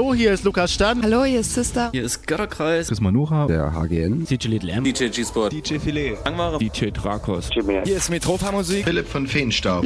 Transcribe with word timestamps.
Hallo, 0.00 0.14
hier 0.14 0.32
ist 0.32 0.44
Lukas 0.44 0.72
Stern. 0.72 1.02
Hallo, 1.02 1.24
hier 1.24 1.40
ist 1.40 1.52
Sister. 1.52 1.90
Hier 1.92 2.04
ist 2.04 2.26
Götterkreis. 2.26 2.88
Chris 2.88 3.02
Manuha. 3.02 3.46
Der 3.46 3.74
HGN. 3.74 4.24
DJ 4.24 4.48
Little 4.48 4.72
M. 4.72 4.82
DJ 4.82 5.08
G-Sport. 5.08 5.52
DJ 5.52 5.76
Filet. 5.78 6.16
Langware. 6.24 6.56
DJ 6.56 6.86
Drakos. 6.86 7.50
Hier 7.52 7.96
ist 7.98 8.08
Metropa 8.08 8.50
Musik. 8.50 8.86
Philipp 8.86 9.06
von 9.06 9.26
Feenstaub. 9.26 9.84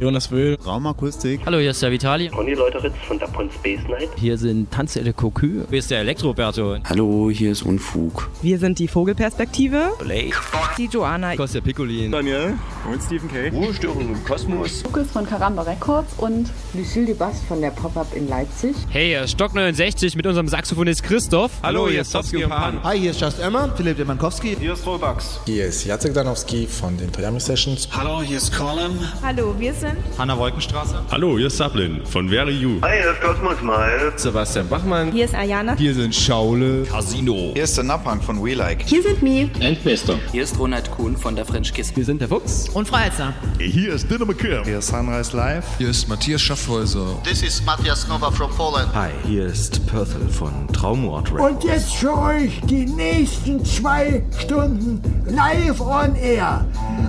Jonas 0.00 0.32
Wöhl. 0.32 0.58
Raumakustik. 0.66 1.42
Hallo, 1.46 1.58
hier 1.58 1.70
ist 1.70 1.80
der 1.80 1.92
Vitali. 1.92 2.28
Conny 2.28 2.54
Leuteritz 2.54 2.94
von 3.06 3.20
Dapon 3.20 3.48
Space 3.52 3.82
Night. 3.88 4.08
Hier 4.16 4.36
sind 4.36 4.72
Tanzelle 4.72 5.12
Cocu. 5.12 5.62
Hier 5.70 5.78
ist 5.78 5.92
der 5.92 6.00
Elektroberto. 6.00 6.78
Hallo, 6.88 7.30
hier 7.30 7.52
ist 7.52 7.62
Unfug. 7.62 8.28
Wir 8.42 8.58
sind 8.58 8.80
die 8.80 8.88
Vogelperspektive. 8.88 9.92
Blake. 10.00 10.34
Die 10.76 10.86
Joanna. 10.86 11.36
Kostja 11.36 11.60
Piccolin. 11.60 12.10
Daniel. 12.10 12.54
Und 12.90 13.00
Stephen 13.00 13.30
K. 13.30 13.50
Ruhestörung 13.50 14.12
im 14.12 14.24
Kosmos. 14.24 14.82
Lukas 14.82 15.08
von 15.12 15.24
Karamba 15.24 15.62
Records 15.62 16.14
und 16.18 16.50
Lucille 16.74 17.06
Dubas 17.06 17.40
von 17.46 17.60
der 17.60 17.70
Pop-Up 17.70 18.08
in 18.16 18.28
Leipzig. 18.28 18.74
Hey, 18.90 19.03
Stock 19.26 19.52
69 19.52 20.16
mit 20.16 20.26
unserem 20.26 20.48
Saxophonist 20.48 21.02
Christoph. 21.02 21.50
Hallo, 21.62 21.88
hier 21.90 22.00
ist 22.00 22.10
Towski 22.10 22.42
und 22.42 22.48
Pan. 22.48 22.82
Hi, 22.82 22.98
hier 22.98 23.10
ist 23.10 23.20
Just 23.20 23.38
Emma. 23.38 23.68
Philipp 23.76 23.98
Demankowski. 23.98 24.56
Hier 24.58 24.72
ist 24.72 24.86
Robux. 24.86 25.40
Hier 25.44 25.66
ist 25.66 25.84
Jacek 25.84 26.14
Danowski 26.14 26.66
von 26.66 26.96
den 26.96 27.12
Toyami 27.12 27.38
Sessions. 27.38 27.86
Hallo, 27.92 28.22
hier 28.22 28.38
ist 28.38 28.50
Colin. 28.56 28.98
Hallo, 29.22 29.54
wir 29.58 29.74
sind 29.74 29.98
Hanna 30.16 30.38
Wolkenstraße. 30.38 31.02
Hallo, 31.10 31.36
hier 31.36 31.48
ist 31.48 31.58
Sablin 31.58 32.00
von 32.06 32.30
Very 32.30 32.52
You. 32.52 32.80
Hi, 32.80 33.02
hier 33.02 33.12
ist 33.12 33.20
Cosmos 33.20 33.58
Smile. 33.58 34.12
Sebastian 34.16 34.68
Bachmann. 34.68 35.12
Hier 35.12 35.26
ist 35.26 35.34
Ayana. 35.34 35.76
Hier 35.76 35.94
sind 35.94 36.14
Schaule. 36.14 36.84
Casino. 36.84 37.50
Hier 37.52 37.64
ist 37.64 37.76
der 37.76 37.84
Napang 37.84 38.22
von 38.22 38.42
We 38.42 38.54
Like. 38.54 38.84
Hier 38.86 39.02
sind 39.02 39.22
Mi. 39.22 39.50
Endbester. 39.60 40.18
Hier 40.32 40.44
ist 40.44 40.58
Ronald 40.58 40.90
Kuhn 40.90 41.14
von 41.14 41.36
der 41.36 41.44
French 41.44 41.74
Kiss. 41.74 41.94
Wir 41.94 42.06
sind 42.06 42.22
der 42.22 42.28
Fuchs. 42.28 42.70
Und 42.70 42.88
Freizer. 42.88 43.34
Hier 43.58 43.92
ist 43.92 44.10
Dinner 44.10 44.24
McKim. 44.24 44.64
Hier 44.64 44.78
ist 44.78 44.86
Sunrise 44.88 45.36
Live. 45.36 45.66
Hier 45.76 45.90
ist 45.90 46.08
Matthias 46.08 46.40
Schaffhäuser. 46.40 47.20
This 47.24 47.42
is 47.42 47.62
Matthias 47.66 48.08
Nova 48.08 48.30
from 48.30 48.50
Poland. 48.56 48.83
Hi, 48.92 49.10
hier 49.24 49.46
ist 49.46 49.86
Perthel 49.86 50.28
von 50.28 50.52
Traumort 50.72 51.32
Records. 51.32 51.54
Und 51.54 51.64
jetzt 51.64 51.94
für 51.94 52.16
euch 52.16 52.60
die 52.62 52.86
nächsten 52.86 53.64
zwei 53.64 54.22
Stunden 54.38 55.02
live 55.26 55.80
on 55.80 56.14
air 56.16 56.64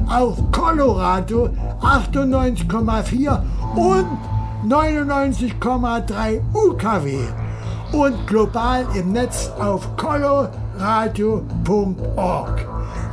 auf 0.07 0.37
Colorado 0.51 1.49
98,4 1.81 3.41
und 3.75 4.07
99,3 4.67 6.41
UKW 6.53 7.19
und 7.91 8.27
global 8.27 8.85
im 8.95 9.11
Netz 9.11 9.51
auf 9.59 9.95
coloradio.org. 9.97 12.67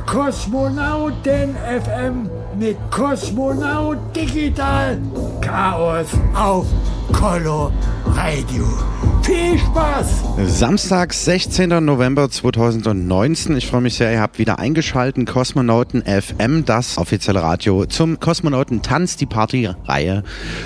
Kosmonauten 0.05 1.55
FM 1.55 2.29
mit 2.57 2.77
Kosmonaut 2.91 3.97
Digital 4.15 4.99
Chaos 5.41 6.07
auf 6.35 6.65
Color 7.13 7.71
Radio. 8.15 9.12
Viel 9.23 9.57
Spaß! 9.57 10.23
Samstag, 10.47 11.13
16. 11.13 11.69
November 11.85 12.29
2019. 12.29 13.55
Ich 13.55 13.67
freue 13.67 13.79
mich 13.79 13.93
sehr, 13.93 14.11
ihr 14.11 14.19
habt 14.19 14.37
wieder 14.37 14.59
eingeschaltet. 14.59 15.25
Kosmonauten 15.27 16.03
FM, 16.03 16.65
das 16.65 16.97
offizielle 16.97 17.41
Radio 17.41 17.85
zum 17.85 18.19
Kosmonautentanz, 18.19 19.15
die 19.15 19.25
Partyreihe 19.25 20.23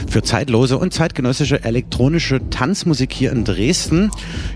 für 0.10 0.24
zeitlose 0.24 0.80
und 0.80 0.94
zeitgenössische 0.94 1.64
elektronische 1.64 2.50
Tanzmusik 2.50 3.14
hier 3.14 3.32
in 3.32 3.44
Dresden. 3.44 4.10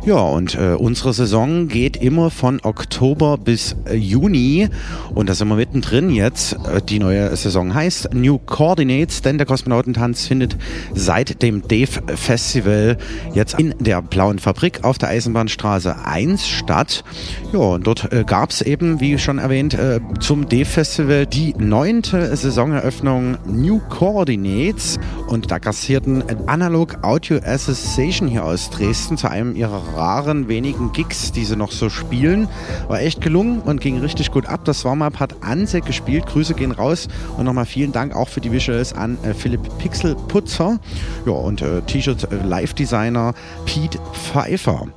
Ja, 0.04 0.16
und 0.16 0.56
äh, 0.56 0.76
unsere 0.78 1.14
Saison 1.14 1.68
geht 1.68 1.98
immer 1.98 2.32
von 2.32 2.60
Oktober 2.64 3.38
bis 3.38 3.76
äh, 3.86 3.96
Juni. 3.96 4.70
Und 5.14 5.30
da 5.30 5.36
sind 5.36 5.50
wir 5.50 5.56
mittendrin 5.56 6.10
jetzt. 6.10 6.54
Äh, 6.54 6.82
die 6.82 6.98
neue 6.98 7.36
Saison 7.36 7.76
heißt 7.76 8.14
New 8.16 8.40
Coordinates, 8.40 9.22
denn 9.22 9.38
der 9.38 9.46
Kosmonautentanz 9.46 10.26
findet 10.26 10.58
seit 10.96 11.44
dem 11.44 11.68
Dave 11.68 12.02
Festival 12.16 12.98
jetzt 13.36 13.60
in 13.60 13.76
der 13.80 13.91
Blauen 14.00 14.40
Fabrik 14.40 14.84
auf 14.84 14.98
der 14.98 15.10
Eisenbahnstraße 15.10 16.06
1 16.06 16.48
statt. 16.48 17.04
Ja, 17.52 17.60
und 17.60 17.88
dort 17.88 18.14
äh, 18.14 18.24
gab 18.26 18.52
es 18.52 18.62
eben, 18.62 19.02
wie 19.02 19.18
schon 19.18 19.40
erwähnt, 19.40 19.74
äh, 19.74 20.00
zum 20.20 20.48
D-Festival 20.48 21.26
die 21.26 21.54
neunte 21.58 22.34
Saisoneröffnung 22.36 23.38
New 23.46 23.80
Coordinates. 23.90 25.00
Und 25.28 25.52
da 25.52 25.60
kassierten 25.60 26.24
Analog 26.48 27.00
Audio 27.04 27.40
Association 27.44 28.30
hier 28.30 28.46
aus 28.46 28.70
Dresden 28.70 29.18
zu 29.18 29.30
einem 29.30 29.56
ihrer 29.56 29.82
raren 29.96 30.48
wenigen 30.48 30.92
Gigs, 30.94 31.32
die 31.32 31.44
sie 31.44 31.56
noch 31.56 31.72
so 31.72 31.90
spielen. 31.90 32.48
War 32.88 33.02
echt 33.02 33.22
gelungen 33.22 33.60
und 33.62 33.82
ging 33.82 34.00
richtig 34.00 34.32
gut 34.32 34.46
ab. 34.46 34.64
Das 34.66 34.86
Warm-Up 34.86 35.20
hat 35.20 35.36
Anse 35.42 35.82
gespielt. 35.82 36.26
Grüße 36.28 36.54
gehen 36.54 36.72
raus. 36.72 37.08
Und 37.38 37.46
nochmal 37.46 37.66
vielen 37.66 37.92
Dank 37.92 38.16
auch 38.16 38.30
für 38.30 38.42
die 38.42 38.52
Visuals 38.52 38.94
an 38.94 39.18
äh, 39.24 39.34
Philipp 39.34 39.62
Pixelputzer. 39.80 40.80
Ja, 41.26 41.32
und 41.32 41.62
äh, 41.62 41.82
T-Shirt-Live-Designer 41.82 43.34
Pete 43.82 44.00
Pfeiffer. 44.14 44.88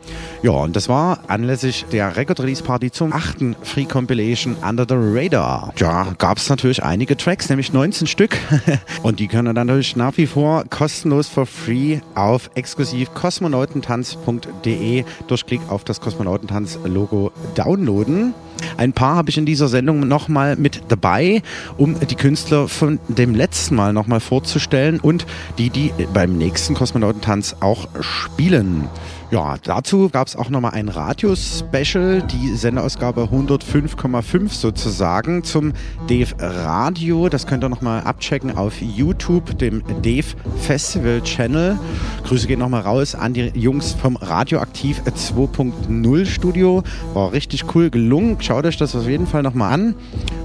Ja, 0.42 0.50
und 0.50 0.76
das 0.76 0.90
war 0.90 1.20
anlässlich 1.28 1.86
der 1.90 2.16
Record-Release-Party 2.16 2.90
zum 2.90 3.14
achten 3.14 3.56
Free 3.62 3.86
Compilation 3.86 4.56
Under 4.56 4.84
the 4.86 4.94
Radar. 4.98 5.72
Ja, 5.78 6.08
gab 6.18 6.36
es 6.36 6.50
natürlich 6.50 6.82
einige 6.82 7.16
Tracks, 7.16 7.48
nämlich 7.48 7.72
19 7.72 8.06
Stück. 8.06 8.36
und 9.02 9.20
die 9.20 9.28
können 9.28 9.54
dann 9.54 9.68
natürlich 9.68 9.96
nach 9.96 10.18
wie 10.18 10.26
vor 10.26 10.64
kostenlos 10.68 11.28
for 11.28 11.46
free 11.46 12.00
auf 12.14 12.50
exklusiv 12.56 13.14
kosmonautentanz.de 13.14 15.04
durch 15.28 15.46
Klick 15.46 15.62
auf 15.68 15.84
das 15.84 16.02
Kosmonautentanz-Logo 16.02 17.32
downloaden. 17.54 18.34
Ein 18.76 18.92
paar 18.92 19.16
habe 19.16 19.30
ich 19.30 19.38
in 19.38 19.46
dieser 19.46 19.68
Sendung 19.68 20.06
nochmal 20.06 20.56
mit 20.56 20.82
dabei, 20.88 21.42
um 21.76 21.96
die 22.00 22.14
Künstler 22.14 22.68
von 22.68 22.98
dem 23.08 23.34
letzten 23.34 23.74
Mal 23.74 23.92
nochmal 23.92 24.20
vorzustellen 24.20 25.00
und 25.00 25.26
die, 25.58 25.70
die 25.70 25.92
beim 26.12 26.36
nächsten 26.36 26.74
Kosmonautentanz 26.74 27.56
auch 27.60 27.88
spielen. 28.00 28.73
Ja, 29.30 29.56
dazu 29.62 30.08
gab 30.10 30.28
es 30.28 30.36
auch 30.36 30.48
nochmal 30.48 30.72
ein 30.72 30.88
Radio-Special, 30.88 32.22
die 32.22 32.54
Sendeausgabe 32.54 33.28
105,5 33.32 34.52
sozusagen 34.52 35.42
zum 35.42 35.72
Dave 36.06 36.34
Radio. 36.38 37.28
Das 37.28 37.46
könnt 37.46 37.64
ihr 37.64 37.68
nochmal 37.68 38.02
abchecken 38.02 38.56
auf 38.56 38.80
YouTube, 38.80 39.58
dem 39.58 39.82
Dave 40.02 40.26
Festival 40.58 41.20
Channel. 41.22 41.78
Grüße 42.24 42.46
gehen 42.46 42.60
nochmal 42.60 42.82
raus 42.82 43.14
an 43.14 43.34
die 43.34 43.50
Jungs 43.54 43.92
vom 43.92 44.16
Radioaktiv 44.16 45.02
2.0 45.02 46.26
Studio. 46.26 46.82
War 47.14 47.32
richtig 47.32 47.74
cool 47.74 47.90
gelungen. 47.90 48.36
Schaut 48.40 48.66
euch 48.66 48.76
das 48.76 48.94
auf 48.94 49.08
jeden 49.08 49.26
Fall 49.26 49.42
nochmal 49.42 49.72
an. 49.72 49.94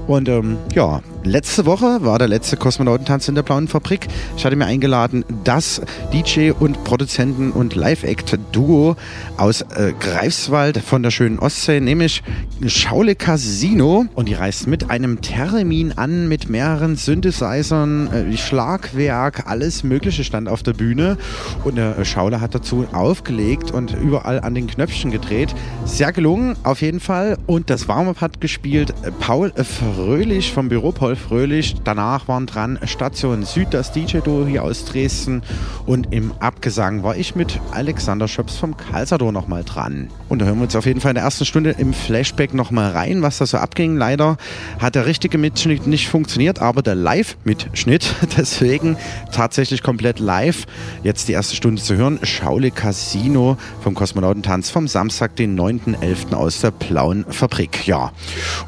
Und 0.06 0.28
ähm, 0.28 0.56
ja, 0.74 1.00
letzte 1.24 1.66
Woche 1.66 2.02
war 2.02 2.18
der 2.18 2.28
letzte 2.28 2.56
Kosmonautentanz 2.56 3.28
in 3.28 3.34
der 3.34 3.42
Blauen 3.42 3.68
Fabrik. 3.68 4.08
Ich 4.36 4.44
hatte 4.44 4.56
mir 4.56 4.66
eingeladen, 4.66 5.24
das 5.44 5.80
DJ 6.12 6.50
und 6.50 6.84
Produzenten 6.84 7.50
und 7.52 7.74
Live-Act-Duo 7.74 8.96
aus 9.36 9.62
äh, 9.62 9.92
Greifswald 9.98 10.78
von 10.78 11.02
der 11.02 11.10
schönen 11.10 11.38
Ostsee, 11.38 11.80
nämlich 11.80 12.22
Schaule 12.66 13.14
Casino. 13.14 14.06
Und 14.14 14.28
die 14.28 14.34
reist 14.34 14.66
mit 14.66 14.90
einem 14.90 15.20
Termin 15.20 15.92
an, 15.92 16.28
mit 16.28 16.48
mehreren 16.48 16.96
Synthesizern, 16.96 18.12
äh, 18.12 18.36
Schlagwerk, 18.36 19.44
alles 19.46 19.84
Mögliche 19.84 20.24
stand 20.24 20.48
auf 20.48 20.62
der 20.62 20.72
Bühne. 20.72 21.16
Und 21.64 21.76
der 21.76 21.98
äh, 21.98 22.04
Schaule 22.04 22.40
hat 22.40 22.54
dazu 22.54 22.86
aufgelegt 22.92 23.70
und 23.70 23.94
überall 23.94 24.40
an 24.40 24.54
den 24.54 24.66
Knöpfchen 24.66 25.10
gedreht. 25.10 25.54
Sehr 25.84 26.12
gelungen, 26.12 26.56
auf 26.62 26.82
jeden 26.82 27.00
Fall. 27.00 27.38
Und 27.46 27.70
das 27.70 27.88
Warm-Up 27.88 28.20
hat 28.20 28.40
gespielt 28.40 28.94
Paul 29.20 29.52
Fröhlich 29.54 30.52
vom 30.52 30.68
Büro 30.68 30.92
Paul 31.10 31.16
Fröhlich. 31.16 31.74
Danach 31.82 32.28
waren 32.28 32.46
dran 32.46 32.78
Station 32.84 33.44
Süd, 33.44 33.68
das 33.72 33.90
DJ-Duo 33.90 34.46
hier 34.46 34.62
aus 34.62 34.84
Dresden. 34.84 35.42
Und 35.86 36.12
im 36.12 36.32
Abgesang 36.38 37.02
war 37.02 37.16
ich 37.16 37.34
mit 37.34 37.58
Alexander 37.72 38.28
Schöps 38.28 38.56
vom 38.56 38.76
Kalsador 38.76 39.32
nochmal 39.32 39.64
dran. 39.64 40.08
Und 40.28 40.40
da 40.40 40.46
hören 40.46 40.58
wir 40.58 40.64
uns 40.64 40.76
auf 40.76 40.86
jeden 40.86 41.00
Fall 41.00 41.10
in 41.10 41.14
der 41.16 41.24
ersten 41.24 41.44
Stunde 41.44 41.74
im 41.78 41.92
Flashback 41.92 42.54
nochmal 42.54 42.92
rein, 42.92 43.22
was 43.22 43.38
da 43.38 43.46
so 43.46 43.56
abging. 43.56 43.96
Leider 43.96 44.36
hat 44.78 44.94
der 44.94 45.06
richtige 45.06 45.36
Mitschnitt 45.36 45.88
nicht 45.88 46.08
funktioniert, 46.08 46.60
aber 46.60 46.82
der 46.82 46.94
Live-Mitschnitt, 46.94 48.14
deswegen 48.36 48.96
tatsächlich 49.32 49.82
komplett 49.82 50.20
live. 50.20 50.66
Jetzt 51.02 51.26
die 51.26 51.32
erste 51.32 51.56
Stunde 51.56 51.82
zu 51.82 51.96
hören. 51.96 52.20
Schaule 52.22 52.70
Casino 52.70 53.56
vom 53.82 53.94
Kosmonautentanz 53.94 54.70
vom 54.70 54.86
Samstag, 54.86 55.34
den 55.34 55.58
9.11. 55.58 56.34
aus 56.34 56.60
der 56.60 56.70
Blauen 56.70 57.24
Fabrik. 57.28 57.88
Ja. 57.88 58.12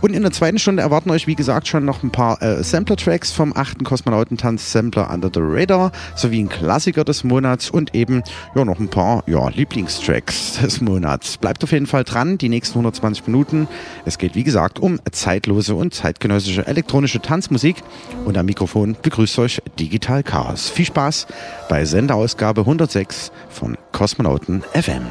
Und 0.00 0.14
in 0.14 0.22
der 0.22 0.32
zweiten 0.32 0.58
Stunde 0.58 0.82
erwarten 0.82 1.10
euch, 1.10 1.28
wie 1.28 1.36
gesagt, 1.36 1.68
schon 1.68 1.84
noch 1.84 2.02
ein 2.02 2.10
paar 2.10 2.31
äh, 2.40 2.62
Sampler-Tracks 2.62 3.32
vom 3.32 3.56
8. 3.56 3.84
Kosmonautentanz 3.84 4.72
Sampler 4.72 5.10
Under 5.10 5.30
the 5.32 5.40
Radar 5.42 5.92
sowie 6.14 6.42
ein 6.42 6.48
Klassiker 6.48 7.04
des 7.04 7.24
Monats 7.24 7.70
und 7.70 7.94
eben 7.94 8.22
ja 8.54 8.64
noch 8.64 8.78
ein 8.78 8.88
paar 8.88 9.24
ja, 9.26 9.48
Lieblingstracks 9.48 10.60
des 10.62 10.80
Monats. 10.80 11.36
Bleibt 11.36 11.62
auf 11.64 11.72
jeden 11.72 11.86
Fall 11.86 12.04
dran, 12.04 12.38
die 12.38 12.48
nächsten 12.48 12.78
120 12.78 13.26
Minuten. 13.26 13.68
Es 14.04 14.18
geht, 14.18 14.34
wie 14.34 14.44
gesagt, 14.44 14.78
um 14.78 15.00
zeitlose 15.10 15.74
und 15.74 15.94
zeitgenössische 15.94 16.66
elektronische 16.66 17.20
Tanzmusik 17.20 17.82
und 18.24 18.36
am 18.38 18.46
Mikrofon 18.46 18.96
begrüßt 19.00 19.38
euch 19.38 19.62
Digital 19.78 20.22
Chaos. 20.22 20.68
Viel 20.68 20.86
Spaß 20.86 21.26
bei 21.68 21.84
Senderausgabe 21.84 22.62
106 22.62 23.32
von 23.50 23.76
Kosmonauten 23.92 24.62
FM. 24.72 25.06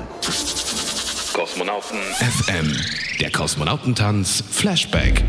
Kosmonauten 1.34 1.98
FM, 2.20 2.76
der 3.20 3.32
Kosmonautentanz 3.32 4.44
Flashback. 4.50 5.24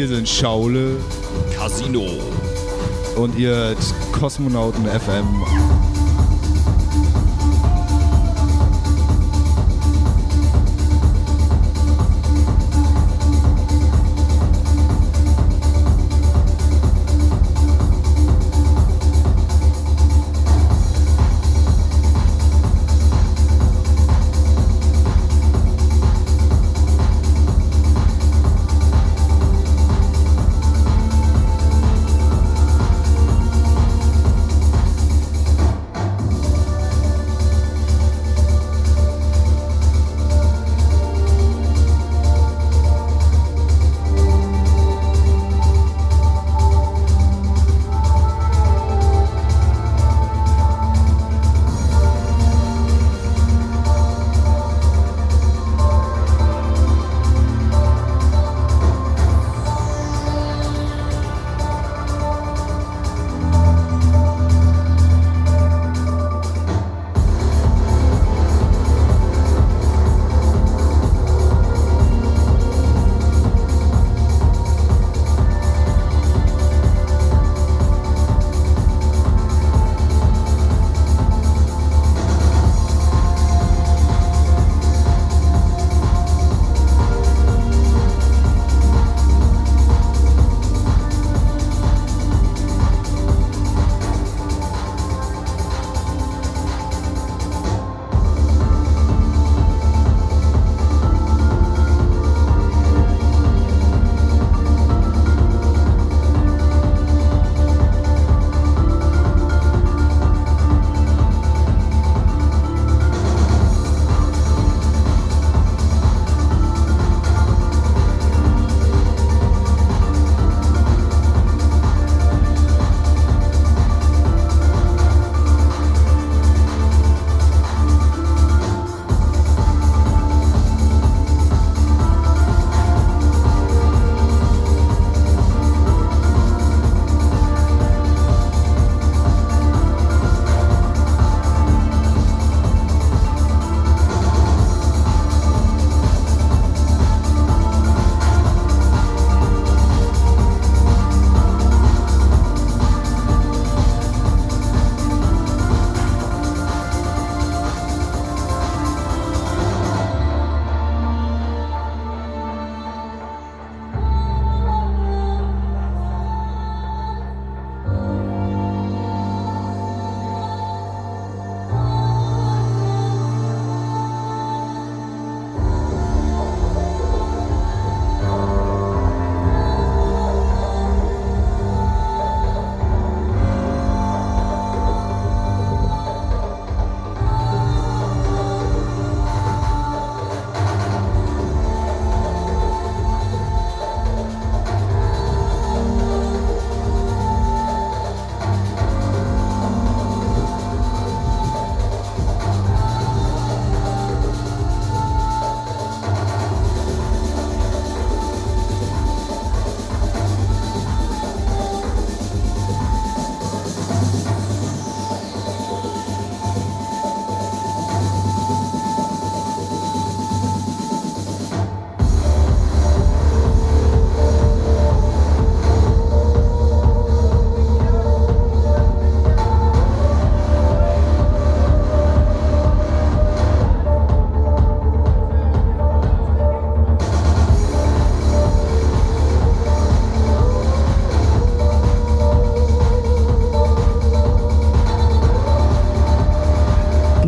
Hier 0.00 0.08
sind 0.08 0.26
Schaule, 0.26 0.96
Casino 1.54 2.06
und 3.16 3.38
ihr 3.38 3.76
Kosmonauten 4.12 4.86
FM. 4.86 5.26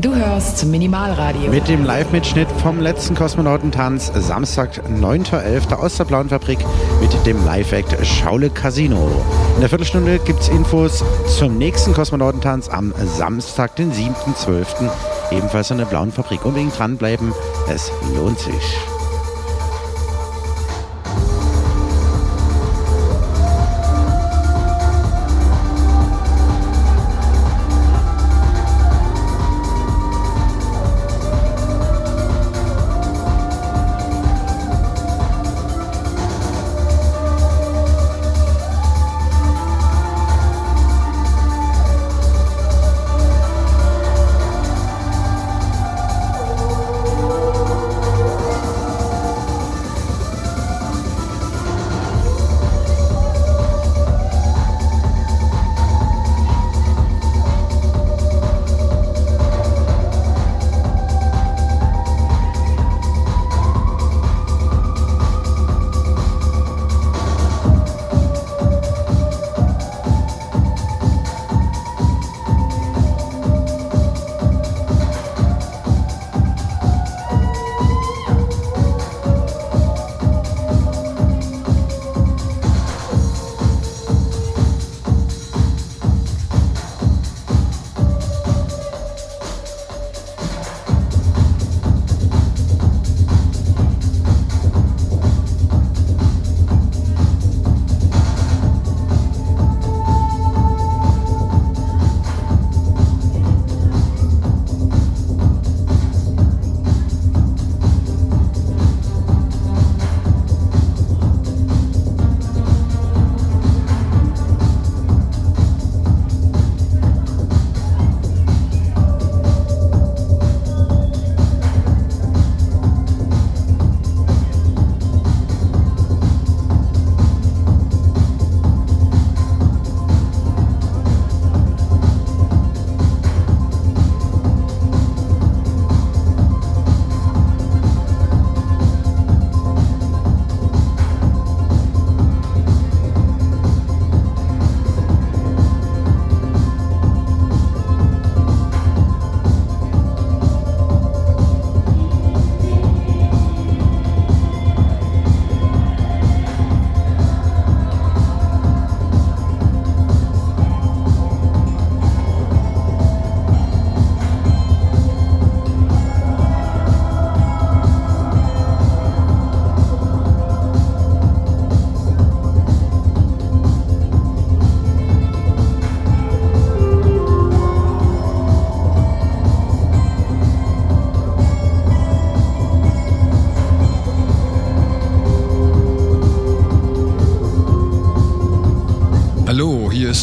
Zum 0.02 0.70
Minimalradio. 0.70 1.50
Mit 1.50 1.68
dem 1.68 1.84
Live-Mitschnitt 1.84 2.48
vom 2.60 2.80
letzten 2.80 3.14
Kosmonautentanz 3.14 4.10
Samstag, 4.14 4.82
9.11. 4.88 5.74
aus 5.74 5.96
der 5.96 6.04
Blauen 6.04 6.28
Fabrik 6.28 6.58
mit 7.00 7.10
dem 7.24 7.44
Live-Act 7.44 8.04
Schaule 8.04 8.50
Casino. 8.50 9.10
In 9.54 9.60
der 9.60 9.68
Viertelstunde 9.68 10.18
gibt 10.18 10.40
es 10.40 10.48
Infos 10.48 11.04
zum 11.38 11.56
nächsten 11.56 11.94
Kosmonautentanz 11.94 12.68
am 12.68 12.92
Samstag, 13.16 13.76
den 13.76 13.92
7.12. 13.92 14.90
Ebenfalls 15.30 15.70
in 15.70 15.78
der 15.78 15.84
Blauen 15.84 16.10
Fabrik. 16.10 16.44
Unbedingt 16.44 16.76
dranbleiben, 16.76 17.32
es 17.68 17.92
lohnt 18.16 18.40
sich. 18.40 19.01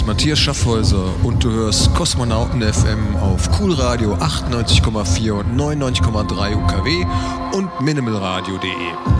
Matthias 0.09 0.39
Schaffhäuser 0.39 1.05
und 1.23 1.43
du 1.43 1.51
hörst 1.51 1.93
Kosmonauten 1.93 2.63
FM 2.63 3.15
auf 3.17 3.47
Cool 3.59 3.73
Radio 3.73 4.15
98,4 4.15 5.31
und 5.33 5.55
99,3 5.55 6.55
UKW 6.55 7.05
und 7.55 7.79
minimalradio.de. 7.79 9.18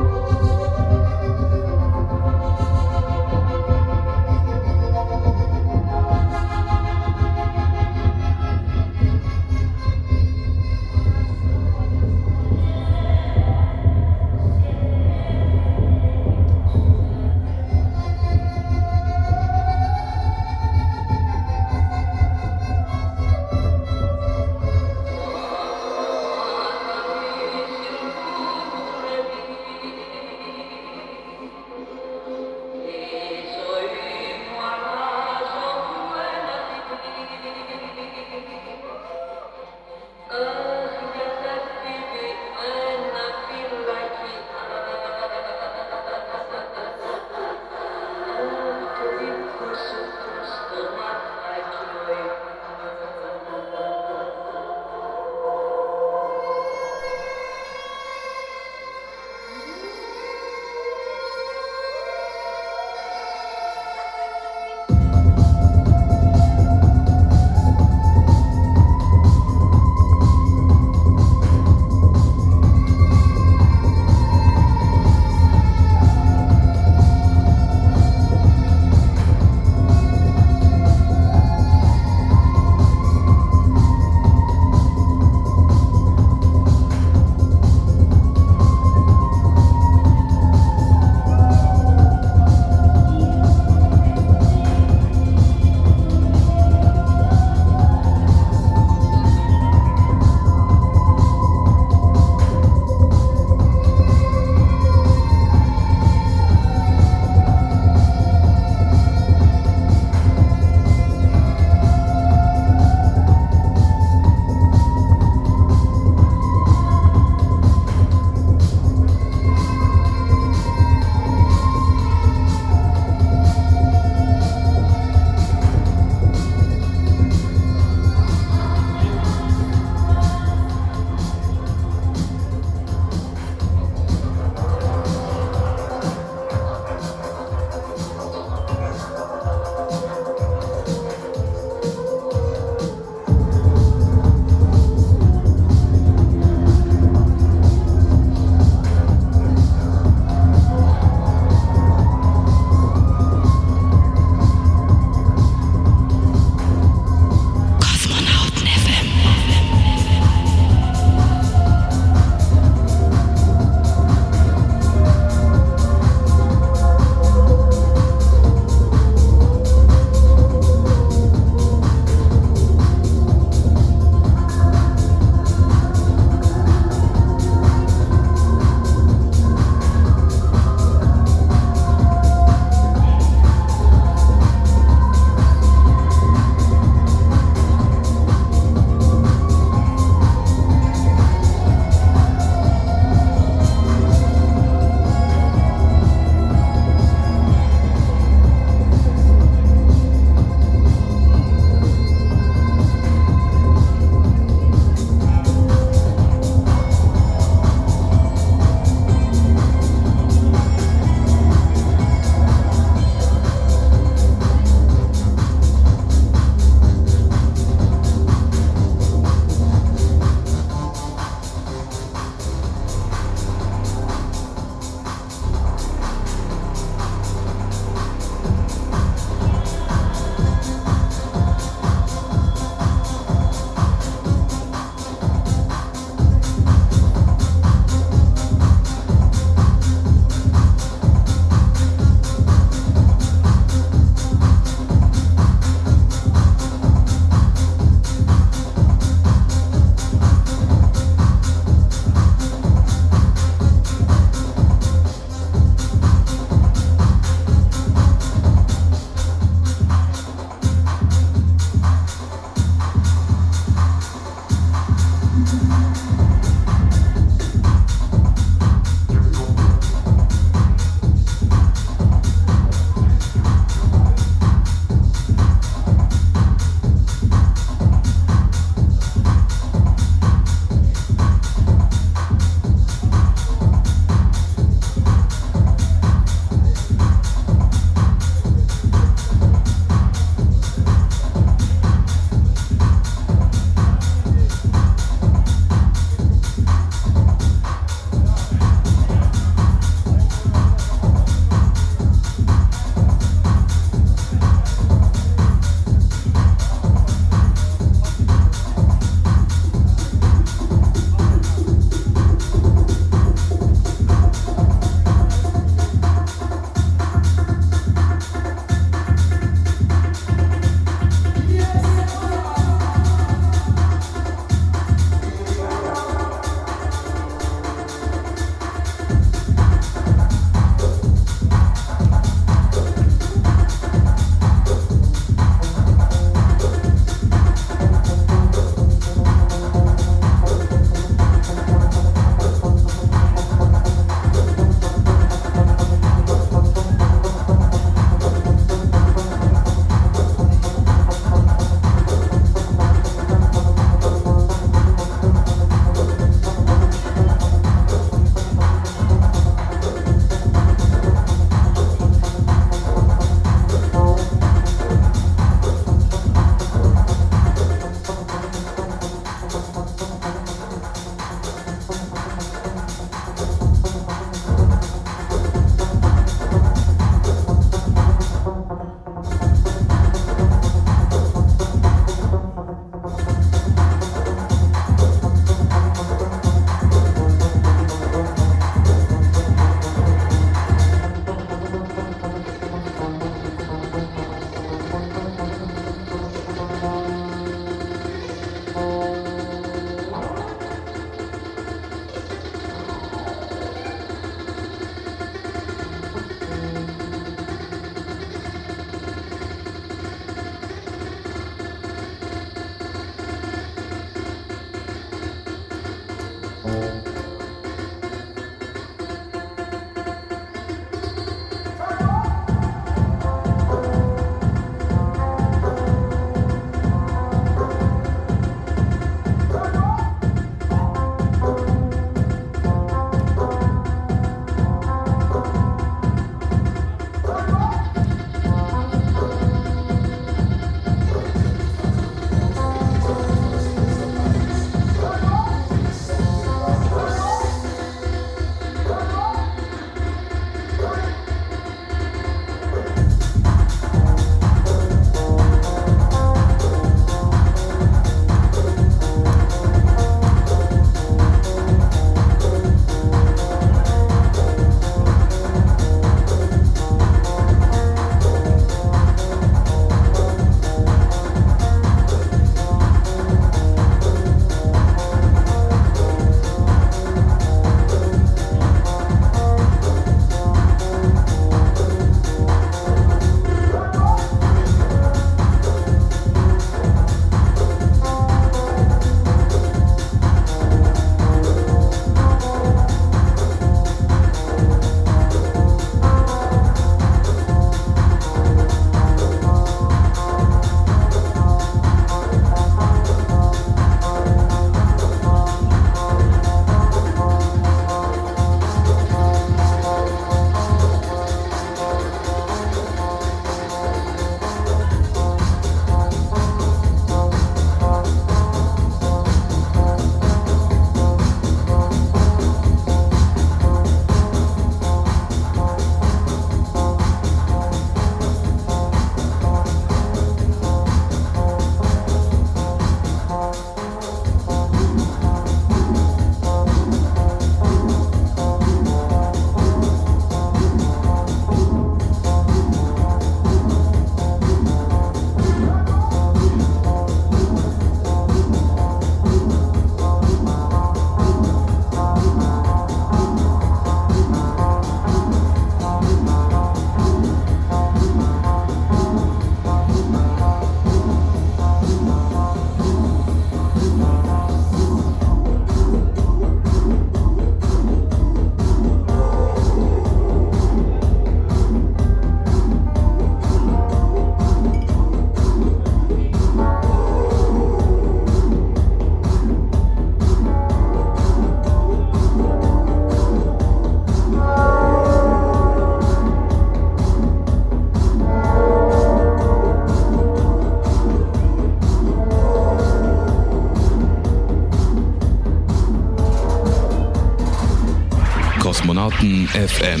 Kosmonauten 598.70 599.48
FM. 599.48 600.00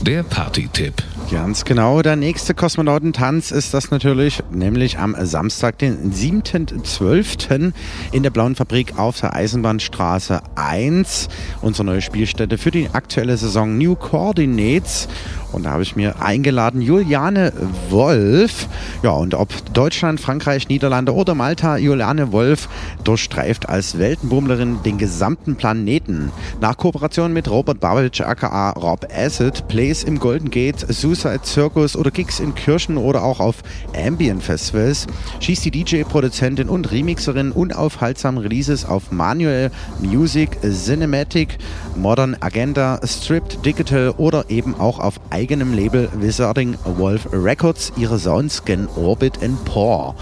Der 0.00 0.22
Party-Tipp. 0.22 0.94
Ganz 1.30 1.66
genau, 1.66 2.00
der 2.00 2.16
nächste 2.16 2.54
Kosmonautentanz 2.54 3.50
ist 3.50 3.74
das 3.74 3.90
natürlich, 3.90 4.42
nämlich 4.50 4.98
am 4.98 5.14
Samstag, 5.26 5.76
den 5.76 6.10
7.12. 6.10 7.74
in 8.12 8.22
der 8.22 8.30
Blauen 8.30 8.54
Fabrik 8.54 8.98
auf 8.98 9.20
der 9.20 9.34
Eisenbahnstraße 9.34 10.40
1. 10.54 11.28
Unsere 11.60 11.84
neue 11.84 12.00
Spielstätte 12.00 12.56
für 12.56 12.70
die 12.70 12.88
aktuelle 12.94 13.36
Saison 13.36 13.76
New 13.76 13.94
Coordinates. 13.94 15.06
Und 15.52 15.64
da 15.64 15.70
habe 15.70 15.82
ich 15.82 15.96
mir 15.96 16.20
eingeladen 16.20 16.80
Juliane 16.80 17.52
Wolf. 17.88 18.68
Ja, 19.02 19.10
und 19.10 19.34
ob 19.34 19.48
Deutschland, 19.72 20.20
Frankreich, 20.20 20.68
Niederlande 20.68 21.14
oder 21.14 21.34
Malta, 21.34 21.76
Juliane 21.76 22.32
Wolf 22.32 22.68
durchstreift 23.04 23.68
als 23.68 23.98
Weltenbummlerin 23.98 24.82
den 24.84 24.98
gesamten 24.98 25.56
Planeten. 25.56 26.30
Nach 26.60 26.76
Kooperation 26.76 27.32
mit 27.32 27.50
Robert 27.50 27.80
Babic 27.80 28.20
aka 28.20 28.70
Rob 28.70 29.06
Acid, 29.14 29.68
Plays 29.68 30.04
im 30.04 30.18
Golden 30.18 30.50
Gate, 30.50 30.80
Suicide 30.88 31.40
Circus 31.44 31.96
oder 31.96 32.10
Gigs 32.10 32.40
in 32.40 32.54
Kirchen 32.54 32.96
oder 32.96 33.22
auch 33.22 33.40
auf 33.40 33.56
Ambient 33.94 34.42
Festivals 34.42 35.06
schießt 35.40 35.64
die 35.64 35.70
DJ-Produzentin 35.70 36.68
und 36.68 36.90
Remixerin 36.90 37.52
unaufhaltsam 37.52 38.38
Releases 38.38 38.84
auf 38.84 39.10
Manual 39.10 39.70
Music, 40.00 40.58
Cinematic, 40.62 41.58
Modern 41.96 42.36
Agenda, 42.40 43.00
Stripped 43.04 43.64
Digital 43.64 44.10
oder 44.16 44.46
eben 44.48 44.74
auch 44.78 44.98
auf 44.98 45.20
eigenem 45.38 45.72
Label 45.72 46.08
Wizarding 46.14 46.76
Wolf 46.84 47.28
Records 47.32 47.92
ihre 47.96 48.18
Soundscan 48.18 48.88
Orbit 48.96 49.40
and 49.40 49.64
Paw. 49.64 50.16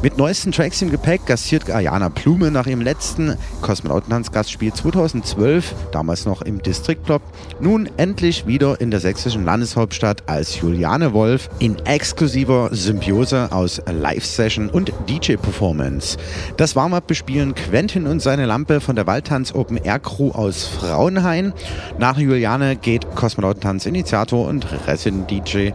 Mit 0.00 0.16
neuesten 0.16 0.52
Tracks 0.52 0.80
im 0.80 0.92
Gepäck 0.92 1.26
gastiert 1.26 1.66
Guyana 1.66 2.08
Blume 2.08 2.52
nach 2.52 2.68
ihrem 2.68 2.80
letzten 2.80 3.36
Kosmonautentanz-Gastspiel 3.62 4.72
2012, 4.72 5.74
damals 5.90 6.24
noch 6.24 6.42
im 6.42 6.62
District 6.62 6.98
Club, 7.04 7.20
nun 7.58 7.90
endlich 7.96 8.46
wieder 8.46 8.80
in 8.80 8.92
der 8.92 9.00
sächsischen 9.00 9.44
Landeshauptstadt 9.44 10.22
als 10.26 10.60
Juliane 10.60 11.12
Wolf 11.14 11.50
in 11.58 11.76
exklusiver 11.84 12.68
Symbiose 12.70 13.48
aus 13.50 13.82
Live-Session 13.90 14.70
und 14.70 14.92
DJ-Performance. 15.08 16.16
Das 16.56 16.76
Warm-Up 16.76 17.08
bespielen 17.08 17.56
Quentin 17.56 18.06
und 18.06 18.22
seine 18.22 18.46
Lampe 18.46 18.80
von 18.80 18.94
der 18.94 19.08
Waldtanz 19.08 19.52
Open 19.52 19.78
Air 19.78 19.98
Crew 19.98 20.30
aus 20.30 20.64
Frauenhain. 20.64 21.52
Nach 21.98 22.16
Juliane 22.16 22.76
geht 22.76 23.16
Kosmonautentanz-Initiator 23.16 24.46
und 24.46 24.59
Resident 24.86 25.30
DJ 25.30 25.70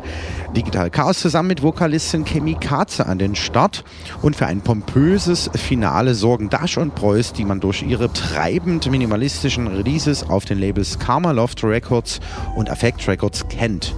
Digital 0.55 0.89
Chaos 0.89 1.19
zusammen 1.19 1.49
mit 1.49 1.61
Vokalistin 1.61 2.25
Chemie 2.25 2.55
Katze 2.55 3.05
an 3.05 3.19
den 3.19 3.35
Start. 3.35 3.83
Und 4.21 4.35
für 4.35 4.45
ein 4.45 4.61
pompöses 4.61 5.49
Finale 5.55 6.15
sorgen 6.15 6.49
Dash 6.49 6.77
und 6.77 6.95
Preuß, 6.95 7.33
die 7.33 7.45
man 7.45 7.59
durch 7.59 7.83
ihre 7.83 8.11
treibend 8.11 8.89
minimalistischen 8.89 9.67
Releases 9.67 10.29
auf 10.29 10.45
den 10.45 10.59
Labels 10.59 10.99
Karma 10.99 11.31
Loft 11.31 11.63
Records 11.63 12.19
und 12.55 12.69
Affect 12.69 13.07
Records 13.07 13.47
kennt. 13.47 13.93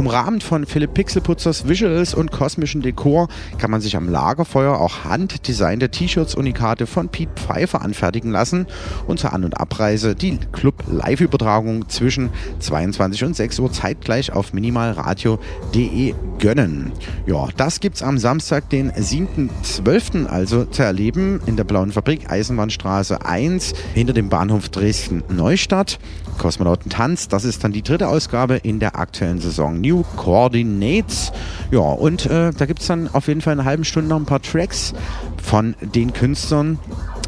Umrahmt 0.00 0.42
von 0.42 0.64
Philipp 0.64 0.94
Pixelputzers 0.94 1.68
Visuals 1.68 2.14
und 2.14 2.32
kosmischen 2.32 2.80
Dekor 2.80 3.28
kann 3.58 3.70
man 3.70 3.82
sich 3.82 3.98
am 3.98 4.08
Lagerfeuer 4.08 4.80
auch 4.80 5.04
handdesignte 5.04 5.90
T-Shirts 5.90 6.34
Unikate 6.34 6.86
von 6.86 7.10
Pete 7.10 7.30
Pfeiffer 7.36 7.82
anfertigen 7.82 8.30
lassen 8.30 8.66
und 9.06 9.20
zur 9.20 9.34
An- 9.34 9.44
und 9.44 9.60
Abreise 9.60 10.14
die 10.14 10.38
Club-Live-Übertragung 10.52 11.90
zwischen 11.90 12.30
22 12.60 13.24
und 13.24 13.36
6 13.36 13.58
Uhr 13.58 13.70
zeitgleich 13.72 14.32
auf 14.32 14.54
minimalradio.de 14.54 16.14
gönnen. 16.38 16.92
Ja, 17.26 17.48
das 17.58 17.80
gibt's 17.80 18.02
am 18.02 18.16
Samstag, 18.16 18.70
den 18.70 18.90
7.12. 18.92 20.24
also 20.24 20.64
zu 20.64 20.82
erleben 20.82 21.42
in 21.44 21.56
der 21.56 21.64
Blauen 21.64 21.92
Fabrik 21.92 22.30
Eisenbahnstraße 22.30 23.26
1 23.26 23.74
hinter 23.92 24.14
dem 24.14 24.30
Bahnhof 24.30 24.70
Dresden-Neustadt. 24.70 25.98
Kosmonautentanz, 26.40 27.28
das 27.28 27.44
ist 27.44 27.62
dann 27.62 27.72
die 27.72 27.82
dritte 27.82 28.08
Ausgabe 28.08 28.56
in 28.56 28.80
der 28.80 28.98
aktuellen 28.98 29.40
Saison. 29.40 29.78
New 29.78 30.04
Coordinates. 30.16 31.32
Ja, 31.70 31.80
und 31.80 32.24
äh, 32.24 32.52
da 32.56 32.64
gibt 32.64 32.80
es 32.80 32.86
dann 32.86 33.10
auf 33.12 33.28
jeden 33.28 33.42
Fall 33.42 33.52
in 33.52 33.60
einer 33.60 33.68
halben 33.68 33.84
Stunde 33.84 34.08
noch 34.08 34.16
ein 34.16 34.24
paar 34.24 34.40
Tracks 34.40 34.94
von 35.42 35.74
den 35.82 36.14
Künstlern, 36.14 36.78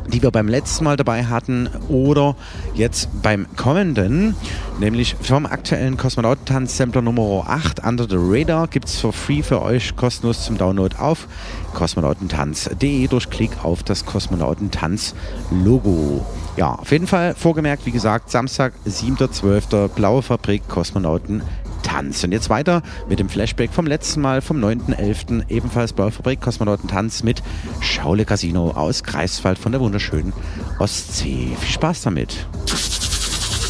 die 0.09 0.23
wir 0.23 0.31
beim 0.31 0.49
letzten 0.49 0.85
Mal 0.85 0.97
dabei 0.97 1.27
hatten 1.27 1.69
oder 1.89 2.37
jetzt 2.75 3.11
beim 3.21 3.47
kommenden, 3.55 4.35
nämlich 4.81 5.15
vom 5.21 5.45
aktuellen 5.45 5.99
Kosmonautentanz-Sampler 5.99 7.03
Nummer 7.03 7.45
8 7.47 7.85
Under 7.87 8.07
the 8.09 8.17
Radar 8.19 8.67
gibt 8.67 8.87
es 8.87 8.99
for 8.99 9.13
free 9.13 9.43
für 9.43 9.61
euch 9.61 9.95
kostenlos 9.95 10.47
zum 10.47 10.57
Download 10.57 10.97
auf 10.97 11.29
kosmonautentanz.de 11.73 13.09
durch 13.09 13.29
Klick 13.31 13.65
auf 13.65 13.83
das 13.83 14.07
Kosmonautentanz-Logo. 14.07 16.25
Ja, 16.57 16.75
auf 16.75 16.93
jeden 16.93 17.07
Fall 17.07 17.35
vorgemerkt, 17.35 17.87
wie 17.87 17.93
gesagt, 17.93 18.31
Samstag, 18.31 18.75
7.12. 18.87 19.89
Blaue 19.89 20.23
Fabrik 20.23 20.69
Kosmonauten 20.69 21.43
Tanz. 21.83 22.25
Und 22.25 22.33
jetzt 22.33 22.51
weiter 22.51 22.83
mit 23.09 23.19
dem 23.19 23.29
Flashback 23.29 23.73
vom 23.73 23.87
letzten 23.87 24.21
Mal, 24.21 24.41
vom 24.41 24.63
9.11. 24.63 25.45
ebenfalls 25.49 25.93
Blaue 25.93 26.11
Fabrik 26.11 26.41
Kosmonauten 26.41 26.89
Tanz 26.89 27.23
mit 27.23 27.43
Schaule 27.81 28.25
Casino 28.25 28.71
aus 28.71 29.03
Greifswald 29.03 29.59
von 29.59 29.73
der 29.73 29.81
wunderschönen 29.81 30.33
Ostsee. 30.79 31.49
Viel 31.59 31.71
Spaß 31.71 32.03
damit. 32.03 32.47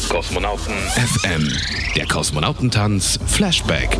Kosmonauten 0.09 0.73
FM, 0.95 1.51
der 1.95 2.07
Kosmonautentanz 2.07 3.19
Flashback. 3.25 3.99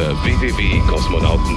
Unter 0.00 0.14
www.kosmonautentanz.de. 0.14 1.49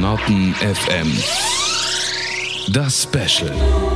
Kosmonauten 0.00 0.54
FM. 0.54 1.12
Das 2.72 3.02
Special. 3.02 3.89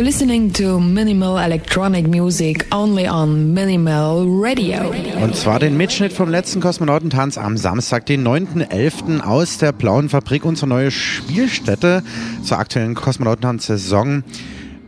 You're 0.00 0.06
listening 0.06 0.50
to 0.54 0.80
Minimal 0.80 1.36
Electronic 1.36 2.08
Music 2.08 2.66
only 2.72 3.06
on 3.06 3.52
Minimal 3.52 4.24
Radio. 4.26 4.94
Und 5.22 5.36
zwar 5.36 5.58
den 5.58 5.76
Mitschnitt 5.76 6.14
vom 6.14 6.30
letzten 6.30 6.62
Kosmonautentanz 6.62 7.36
am 7.36 7.58
Samstag, 7.58 8.06
den 8.06 8.26
9.11. 8.26 9.20
aus 9.20 9.58
der 9.58 9.72
Blauen 9.72 10.08
Fabrik, 10.08 10.46
unsere 10.46 10.68
neue 10.68 10.90
Spielstätte 10.90 12.02
zur 12.42 12.58
aktuellen 12.58 12.94
Kosmonautentanz-Saison. 12.94 14.22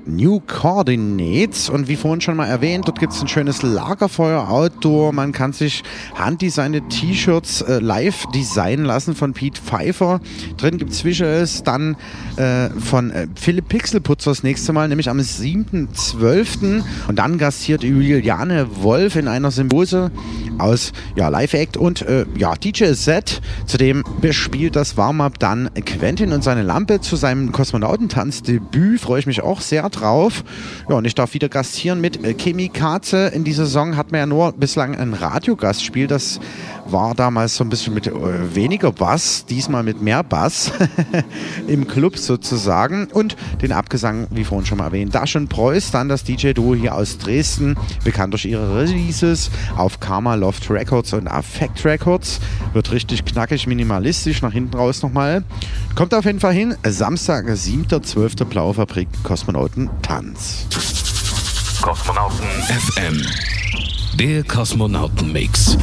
New 0.06 0.40
Coordinates 0.40 1.68
und 1.68 1.88
wie 1.88 1.96
vorhin 1.96 2.20
schon 2.20 2.36
mal 2.36 2.46
erwähnt, 2.46 2.88
dort 2.88 2.98
gibt 2.98 3.12
es 3.12 3.22
ein 3.22 3.28
schönes 3.28 3.62
Lagerfeuer 3.62 4.48
Outdoor. 4.48 5.12
Man 5.12 5.32
kann 5.32 5.52
sich 5.52 5.82
handdesignte 6.14 6.82
T-Shirts 6.88 7.62
äh, 7.62 7.78
live 7.78 8.26
designen 8.34 8.84
lassen 8.84 9.14
von 9.14 9.32
Pete 9.32 9.60
Pfeiffer. 9.60 10.20
Drin 10.56 10.78
gibt 10.78 10.92
es 10.92 11.04
Visuals 11.04 11.62
dann 11.62 11.96
äh, 12.36 12.68
von 12.70 13.10
äh, 13.10 13.28
Philipp 13.34 13.68
Pixelputzer 13.68 14.30
das 14.30 14.42
nächste 14.42 14.72
Mal, 14.72 14.88
nämlich 14.88 15.08
am 15.08 15.18
7.12. 15.18 16.82
Und 17.08 17.18
dann 17.18 17.38
gastiert 17.38 17.82
Juliane 17.82 18.66
Wolf 18.82 19.16
in 19.16 19.28
einer 19.28 19.50
Symbiose 19.50 20.10
aus 20.58 20.92
ja, 21.16 21.28
Live-Act 21.28 21.76
und 21.76 22.02
äh, 22.02 22.26
ja, 22.36 22.54
DJ-Set. 22.54 23.40
Zudem 23.66 24.04
bespielt 24.20 24.76
das 24.76 24.96
Warm-Up 24.96 25.38
dann 25.38 25.70
Quentin 25.86 26.32
und 26.32 26.42
seine 26.42 26.62
Lampe 26.62 27.00
zu 27.00 27.16
seinem 27.16 27.52
Kosmonautentanz-Debüt. 27.52 29.00
Freue 29.00 29.20
ich 29.20 29.26
mich 29.26 29.42
auch 29.42 29.60
sehr 29.60 29.84
drauf. 29.92 30.44
Ja, 30.88 30.96
und 30.96 31.04
ich 31.04 31.14
darf 31.14 31.34
wieder 31.34 31.48
gastieren 31.48 32.00
mit 32.00 32.24
äh, 32.24 32.34
Chemi 32.34 32.68
Katze. 32.68 33.28
In 33.28 33.44
dieser 33.44 33.66
Saison 33.66 33.96
hat 33.96 34.12
man 34.12 34.20
ja 34.20 34.26
nur 34.26 34.52
bislang 34.52 34.96
ein 34.96 35.14
Radiogastspiel. 35.14 36.06
Das 36.06 36.40
war 36.86 37.14
damals 37.14 37.56
so 37.56 37.64
ein 37.64 37.70
bisschen 37.70 37.94
mit 37.94 38.06
äh, 38.06 38.54
weniger 38.54 38.92
Bass, 38.92 39.46
diesmal 39.46 39.82
mit 39.82 40.02
mehr 40.02 40.22
Bass 40.22 40.72
im 41.66 41.86
Club 41.86 42.18
sozusagen. 42.18 43.08
Und 43.12 43.36
den 43.60 43.72
Abgesang, 43.72 44.26
wie 44.30 44.44
vorhin 44.44 44.66
schon 44.66 44.78
mal 44.78 44.86
erwähnt, 44.86 45.14
Daschen 45.14 45.48
Preuß, 45.48 45.90
dann 45.90 46.08
das 46.08 46.24
DJ-Duo 46.24 46.74
hier 46.74 46.94
aus 46.94 47.18
Dresden, 47.18 47.76
bekannt 48.04 48.32
durch 48.34 48.44
ihre 48.44 48.78
Releases 48.78 49.50
auf 49.76 50.00
Karma 50.00 50.34
Loft 50.34 50.70
Records 50.70 51.12
und 51.12 51.28
Affect 51.28 51.84
Records. 51.84 52.40
Wird 52.72 52.90
richtig 52.92 53.24
knackig, 53.24 53.66
minimalistisch, 53.66 54.42
nach 54.42 54.52
hinten 54.52 54.76
raus 54.76 55.02
nochmal. 55.02 55.44
Kommt 55.94 56.14
auf 56.14 56.24
jeden 56.24 56.40
Fall 56.40 56.54
hin, 56.54 56.74
Samstag, 56.84 57.46
7.12. 57.46 58.44
Blaue 58.44 58.74
Fabrik, 58.74 59.08
Kosmonauten 59.22 59.81
Tanz. 60.02 60.66
Kosmonauten 61.80 62.46
FM. 62.68 63.26
Der 64.18 64.44
Kosmonauten-Mix. 64.44 65.76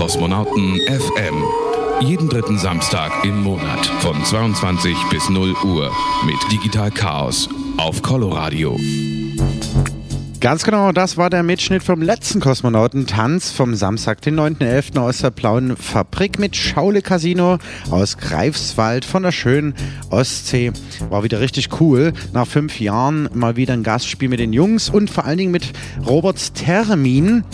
Kosmonauten 0.00 0.80
FM. 0.86 1.44
Jeden 2.00 2.30
dritten 2.30 2.56
Samstag 2.56 3.22
im 3.22 3.42
Monat 3.42 3.84
von 4.00 4.24
22 4.24 4.96
bis 5.10 5.28
0 5.28 5.54
Uhr 5.62 5.94
mit 6.24 6.36
Digital 6.50 6.90
Chaos 6.90 7.50
auf 7.76 8.00
Coloradio. 8.00 8.78
Ganz 10.40 10.64
genau, 10.64 10.90
das 10.92 11.18
war 11.18 11.28
der 11.28 11.42
Mitschnitt 11.42 11.82
vom 11.82 12.00
letzten 12.00 12.40
Kosmonautentanz 12.40 13.50
vom 13.50 13.74
Samstag, 13.74 14.22
den 14.22 14.40
9.11. 14.40 14.98
aus 14.98 15.18
der 15.18 15.32
Blauen 15.32 15.76
Fabrik 15.76 16.38
mit 16.38 16.56
Schaule 16.56 17.02
Casino 17.02 17.58
aus 17.90 18.16
Greifswald 18.16 19.04
von 19.04 19.22
der 19.22 19.32
schönen 19.32 19.74
Ostsee. 20.08 20.72
War 21.10 21.24
wieder 21.24 21.40
richtig 21.40 21.78
cool. 21.78 22.14
Nach 22.32 22.46
fünf 22.46 22.80
Jahren 22.80 23.28
mal 23.34 23.56
wieder 23.56 23.74
ein 23.74 23.82
Gastspiel 23.82 24.30
mit 24.30 24.40
den 24.40 24.54
Jungs 24.54 24.88
und 24.88 25.10
vor 25.10 25.26
allen 25.26 25.36
Dingen 25.36 25.52
mit 25.52 25.74
Roberts 26.06 26.54
Termin. 26.54 27.44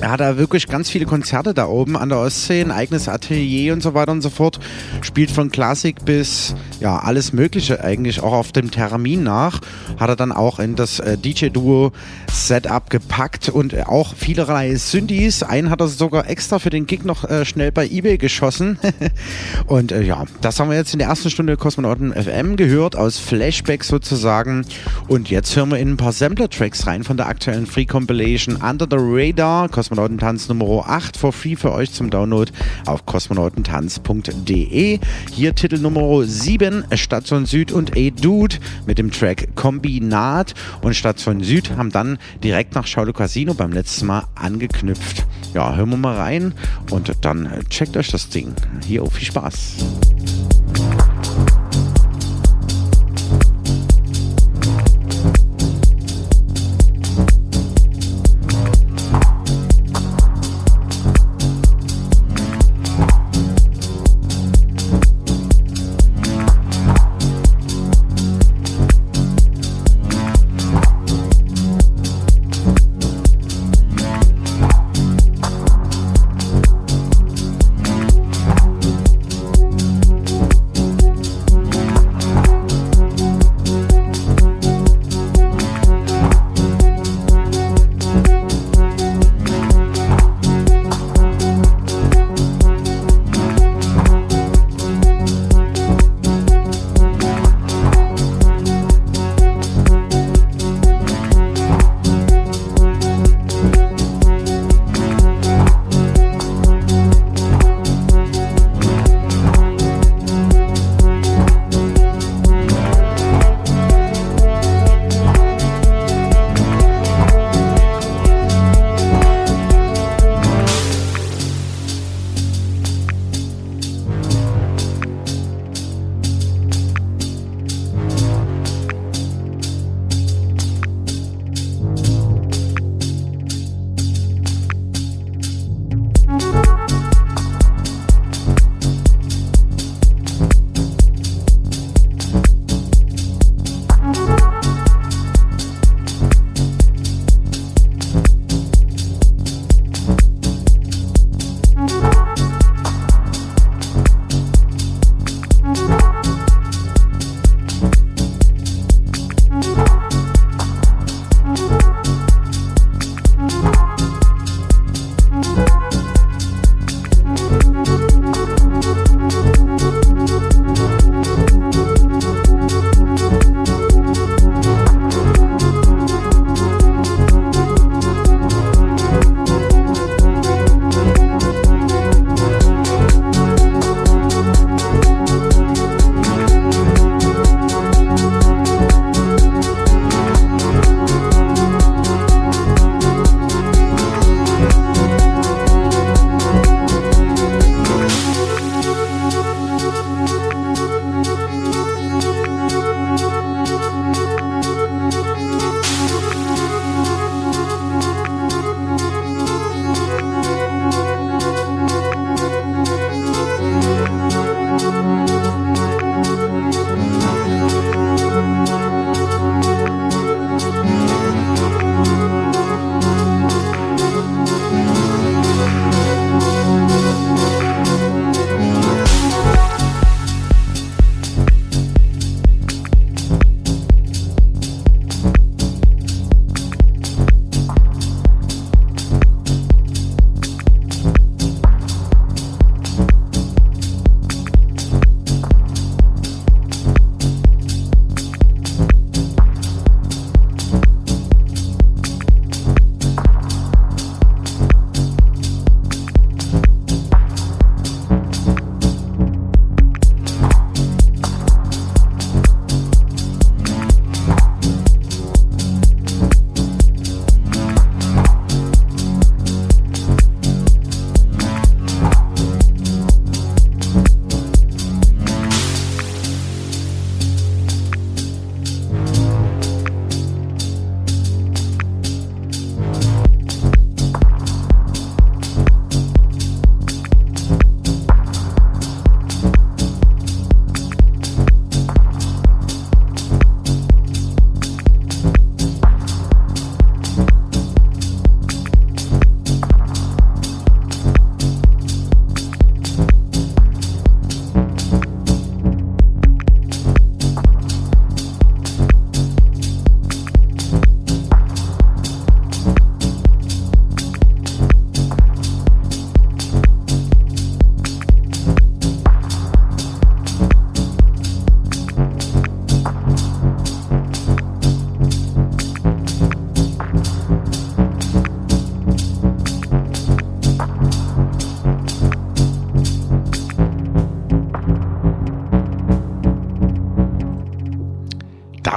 Er 0.00 0.10
hat 0.10 0.20
da 0.20 0.36
wirklich 0.36 0.66
ganz 0.66 0.90
viele 0.90 1.06
Konzerte 1.06 1.54
da 1.54 1.66
oben 1.66 1.96
an 1.96 2.08
der 2.08 2.18
Ostsee, 2.18 2.60
ein 2.60 2.70
eigenes 2.70 3.08
Atelier 3.08 3.72
und 3.72 3.82
so 3.82 3.94
weiter 3.94 4.12
und 4.12 4.22
so 4.22 4.30
fort. 4.30 4.58
Spielt 5.02 5.30
von 5.30 5.50
Klassik 5.50 6.04
bis 6.04 6.54
ja 6.80 6.98
alles 6.98 7.32
Mögliche 7.32 7.82
eigentlich 7.82 8.20
auch 8.20 8.32
auf 8.32 8.52
dem 8.52 8.70
Termin 8.70 9.22
nach. 9.22 9.60
Hat 9.98 10.08
er 10.08 10.16
dann 10.16 10.32
auch 10.32 10.58
in 10.58 10.74
das 10.74 10.98
äh, 10.98 11.16
DJ-Duo 11.16 11.92
Setup 12.30 12.90
gepackt 12.90 13.48
und 13.48 13.86
auch 13.86 14.14
vielerlei 14.14 14.74
Synthes. 14.74 15.42
Einen 15.42 15.70
hat 15.70 15.80
er 15.80 15.88
sogar 15.88 16.28
extra 16.28 16.58
für 16.58 16.70
den 16.70 16.86
Gig 16.86 17.04
noch 17.04 17.24
äh, 17.24 17.44
schnell 17.44 17.70
bei 17.72 17.86
eBay 17.86 18.18
geschossen. 18.18 18.78
und 19.66 19.92
äh, 19.92 20.02
ja, 20.02 20.24
das 20.40 20.58
haben 20.58 20.70
wir 20.70 20.76
jetzt 20.76 20.92
in 20.92 20.98
der 20.98 21.08
ersten 21.08 21.30
Stunde 21.30 21.56
Kosmonauten 21.56 22.12
FM 22.12 22.56
gehört, 22.56 22.96
aus 22.96 23.18
Flashback 23.18 23.84
sozusagen. 23.84 24.66
Und 25.08 25.30
jetzt 25.30 25.54
hören 25.56 25.70
wir 25.70 25.78
in 25.78 25.90
ein 25.90 25.96
paar 25.96 26.12
Sampler-Tracks 26.12 26.86
rein 26.86 27.04
von 27.04 27.16
der 27.16 27.28
aktuellen 27.28 27.66
Free 27.66 27.86
Compilation 27.86 28.56
Under 28.56 28.86
the 28.90 28.96
Radar, 28.98 29.68
Kosmonautentanz 29.84 30.48
Nummer 30.48 30.88
8 30.88 31.14
for 31.14 31.30
free 31.30 31.56
für 31.56 31.70
euch 31.70 31.92
zum 31.92 32.08
Download 32.08 32.50
auf 32.86 33.04
kosmonautentanz.de. 33.04 34.98
Hier 35.30 35.54
Titel 35.54 35.78
Nummer 35.78 36.24
7, 36.24 36.84
Station 36.94 37.44
Süd 37.44 37.70
und 37.70 37.94
A-Dude 37.94 38.56
mit 38.86 38.96
dem 38.96 39.10
Track 39.10 39.54
Kombinat. 39.56 40.54
Und 40.80 40.96
Station 40.96 41.42
Süd 41.42 41.76
haben 41.76 41.90
dann 41.90 42.16
direkt 42.42 42.74
nach 42.74 42.86
Schaulo 42.86 43.12
Casino 43.12 43.52
beim 43.52 43.72
letzten 43.72 44.06
Mal 44.06 44.24
angeknüpft. 44.36 45.26
Ja, 45.52 45.74
hören 45.74 45.90
wir 45.90 45.98
mal 45.98 46.16
rein 46.16 46.54
und 46.90 47.12
dann 47.20 47.50
checkt 47.68 47.98
euch 47.98 48.10
das 48.10 48.30
Ding. 48.30 48.54
Hier, 48.86 49.04
viel 49.04 49.26
Spaß. 49.26 49.84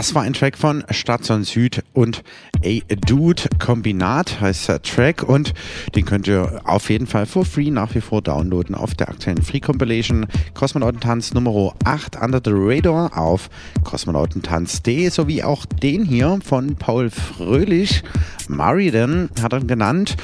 Das 0.08 0.16
war 0.16 0.22
ein 0.22 0.32
Track 0.32 0.58
von 0.58 0.86
Station 0.90 1.44
Süd 1.44 1.84
und 1.92 2.24
A 2.64 2.80
Dude 3.06 3.44
Kombinat 3.60 4.40
heißt 4.40 4.70
der 4.70 4.82
Track. 4.82 5.22
Und 5.22 5.54
den 5.96 6.06
könnt 6.06 6.30
ihr 6.30 6.62
auf 6.64 6.90
jeden 6.90 7.08
Fall 7.08 7.26
for 7.26 7.44
free 7.44 7.72
nach 7.72 7.94
wie 7.94 8.00
vor 8.00 8.22
downloaden 8.22 8.74
auf 8.74 8.96
der 8.96 9.10
aktuellen 9.10 9.42
Free 9.42 9.60
Compilation. 9.60 10.26
Kosmonautentanz 10.54 11.34
Nummer 11.34 11.74
8 11.84 12.22
Under 12.22 12.40
the 12.42 12.52
Radar 12.54 13.18
auf 13.18 13.50
kosmonautentanz.de 13.84 15.10
sowie 15.10 15.44
auch 15.44 15.66
den 15.66 16.06
hier 16.06 16.40
von 16.42 16.78
Paul 16.78 17.10
Fröhlich, 17.10 18.02
Maridan 18.48 19.30
hat 19.42 19.52
er 19.52 19.60
genannt. 19.60 20.16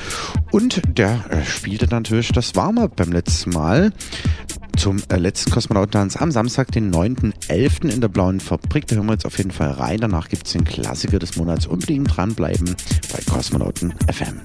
Und 0.51 0.81
der 0.97 1.25
äh, 1.29 1.43
spielte 1.43 1.87
natürlich 1.87 2.31
das 2.31 2.55
Warm-Up 2.55 2.95
beim 2.95 3.11
letzten 3.11 3.49
Mal 3.49 3.91
zum 4.83 5.01
äh, 5.07 5.15
letzten 5.15 5.49
Kosmonautentanz 5.49 6.17
am 6.17 6.29
Samstag, 6.29 6.69
den 6.73 6.93
9.11. 6.93 7.89
in 7.89 8.01
der 8.01 8.09
Blauen 8.09 8.41
Fabrik. 8.41 8.85
Da 8.85 8.97
hören 8.97 9.05
wir 9.05 9.13
jetzt 9.13 9.25
auf 9.25 9.37
jeden 9.37 9.51
Fall 9.51 9.71
rein. 9.71 10.01
Danach 10.01 10.27
gibt 10.27 10.45
es 10.45 10.51
den 10.51 10.65
Klassiker 10.65 11.19
des 11.19 11.37
Monats. 11.37 11.67
Unbedingt 11.67 12.17
dranbleiben 12.17 12.75
bei 13.13 13.19
Kosmonauten 13.31 13.93
FM. 14.11 14.41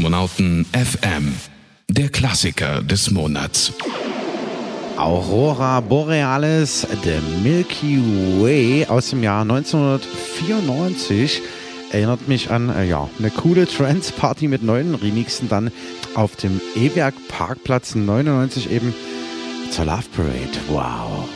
Kosmonauten 0.00 0.64
FM, 0.72 1.34
der 1.88 2.08
Klassiker 2.08 2.80
des 2.80 3.10
Monats. 3.10 3.74
Aurora 4.96 5.80
Borealis, 5.80 6.86
The 7.02 7.18
Milky 7.42 7.98
Way 8.40 8.86
aus 8.86 9.10
dem 9.10 9.22
Jahr 9.22 9.42
1994 9.42 11.42
erinnert 11.92 12.28
mich 12.28 12.50
an 12.50 12.70
äh, 12.70 12.86
ja, 12.86 13.10
eine 13.18 13.30
coole 13.30 13.66
Trance-Party 13.66 14.48
mit 14.48 14.62
neuen 14.62 14.94
Remixen 14.94 15.50
dann 15.50 15.70
auf 16.14 16.34
dem 16.34 16.62
E-Werk 16.76 17.12
Parkplatz 17.28 17.94
99 17.94 18.70
eben 18.70 18.94
zur 19.70 19.84
Love 19.84 20.04
Parade. 20.16 20.56
Wow. 20.68 21.28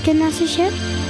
Zeitgenössische 0.00 0.62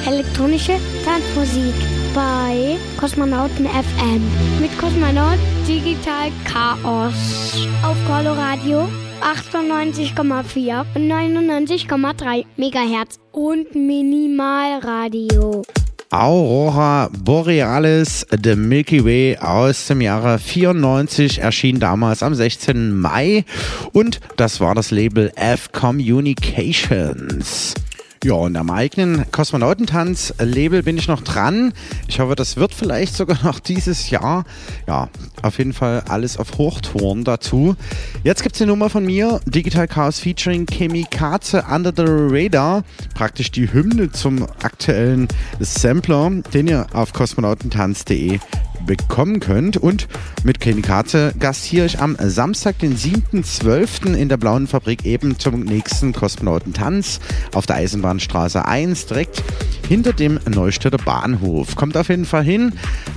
elektronische 0.06 0.72
Tanzmusik 1.04 1.74
bei 2.14 2.76
Kosmonauten 2.98 3.66
FM 3.66 4.22
mit 4.60 4.76
Kosmonaut 4.78 5.38
Digital 5.66 6.30
Chaos 6.44 7.66
auf 7.82 7.96
Coloradio 8.06 8.88
98,4 9.20 10.84
und 10.94 11.08
99,3 11.08 12.44
Megahertz 12.56 13.18
und 13.32 13.74
Minimalradio. 13.74 15.64
Aurora 16.10 17.10
Borealis, 17.22 18.24
The 18.42 18.56
Milky 18.56 19.04
Way 19.04 19.36
aus 19.38 19.86
dem 19.86 20.00
Jahre 20.00 20.40
94, 20.40 21.38
erschien 21.38 21.78
damals 21.78 22.24
am 22.24 22.34
16. 22.34 22.98
Mai 22.98 23.44
und 23.92 24.18
das 24.36 24.60
war 24.60 24.74
das 24.74 24.90
Label 24.90 25.30
F 25.36 25.70
Communications. 25.70 27.76
Ja, 28.22 28.34
und 28.34 28.54
am 28.58 28.68
eigenen 28.68 29.24
Kosmonautentanz-Label 29.32 30.82
bin 30.82 30.98
ich 30.98 31.08
noch 31.08 31.22
dran. 31.22 31.72
Ich 32.06 32.20
hoffe, 32.20 32.34
das 32.34 32.58
wird 32.58 32.74
vielleicht 32.74 33.14
sogar 33.16 33.42
noch 33.44 33.60
dieses 33.60 34.10
Jahr. 34.10 34.44
Ja, 34.86 35.08
auf 35.40 35.56
jeden 35.56 35.72
Fall 35.72 36.02
alles 36.06 36.36
auf 36.36 36.58
Hochtouren 36.58 37.24
dazu. 37.24 37.76
Jetzt 38.22 38.42
gibt 38.42 38.56
es 38.56 38.60
eine 38.60 38.72
Nummer 38.72 38.90
von 38.90 39.06
mir, 39.06 39.40
Digital 39.46 39.88
Chaos 39.88 40.20
featuring 40.20 40.66
Chemikaze 40.66 41.64
Under 41.70 41.94
the 41.96 42.04
Radar. 42.06 42.84
Praktisch 43.14 43.52
die 43.52 43.72
Hymne 43.72 44.12
zum 44.12 44.42
aktuellen 44.62 45.26
Sampler, 45.58 46.30
den 46.52 46.68
ihr 46.68 46.88
auf 46.92 47.14
kosmonautentanz.de 47.14 48.38
bekommen 48.86 49.40
könnt. 49.40 49.76
Und 49.76 50.08
mit 50.44 50.60
Chemikaze 50.60 51.32
gastiere 51.38 51.86
ich 51.86 52.00
am 52.00 52.16
Samstag, 52.18 52.78
den 52.78 52.96
7.12. 52.96 54.14
in 54.14 54.28
der 54.28 54.36
Blauen 54.36 54.66
Fabrik 54.66 55.04
eben 55.04 55.38
zum 55.38 55.60
nächsten 55.60 56.12
Kosmonautentanz 56.12 57.20
auf 57.54 57.66
der 57.66 57.76
Eisenbahnstraße 57.76 58.64
1, 58.64 59.06
direkt 59.06 59.42
hinter 59.88 60.12
dem 60.12 60.38
Neustädter 60.48 60.98
Bahnhof. 60.98 61.76
Kommt 61.76 61.96
auf 61.96 62.08
jeden 62.08 62.24
Fall 62.24 62.44
hin. 62.44 62.72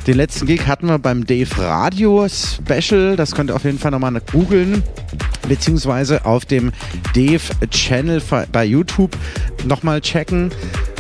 Den 0.08 0.18
letzten 0.18 0.48
Gig 0.48 0.68
hatten 0.68 0.88
wir 0.88 1.00
beim 1.00 1.26
Dave 1.26 1.58
Radio 1.58 2.28
Special. 2.28 3.16
Das 3.16 3.34
könnt 3.34 3.52
ihr 3.52 3.56
auf 3.56 3.64
jeden 3.64 3.80
Fall 3.80 3.92
nochmal 3.92 4.22
googeln 4.32 4.84
beziehungsweise 5.48 6.26
auf 6.26 6.46
dem 6.46 6.72
Dave 7.14 7.42
Channel 7.70 8.22
bei 8.52 8.66
YouTube 8.66 9.18
nochmal 9.66 10.02
checken. 10.02 10.52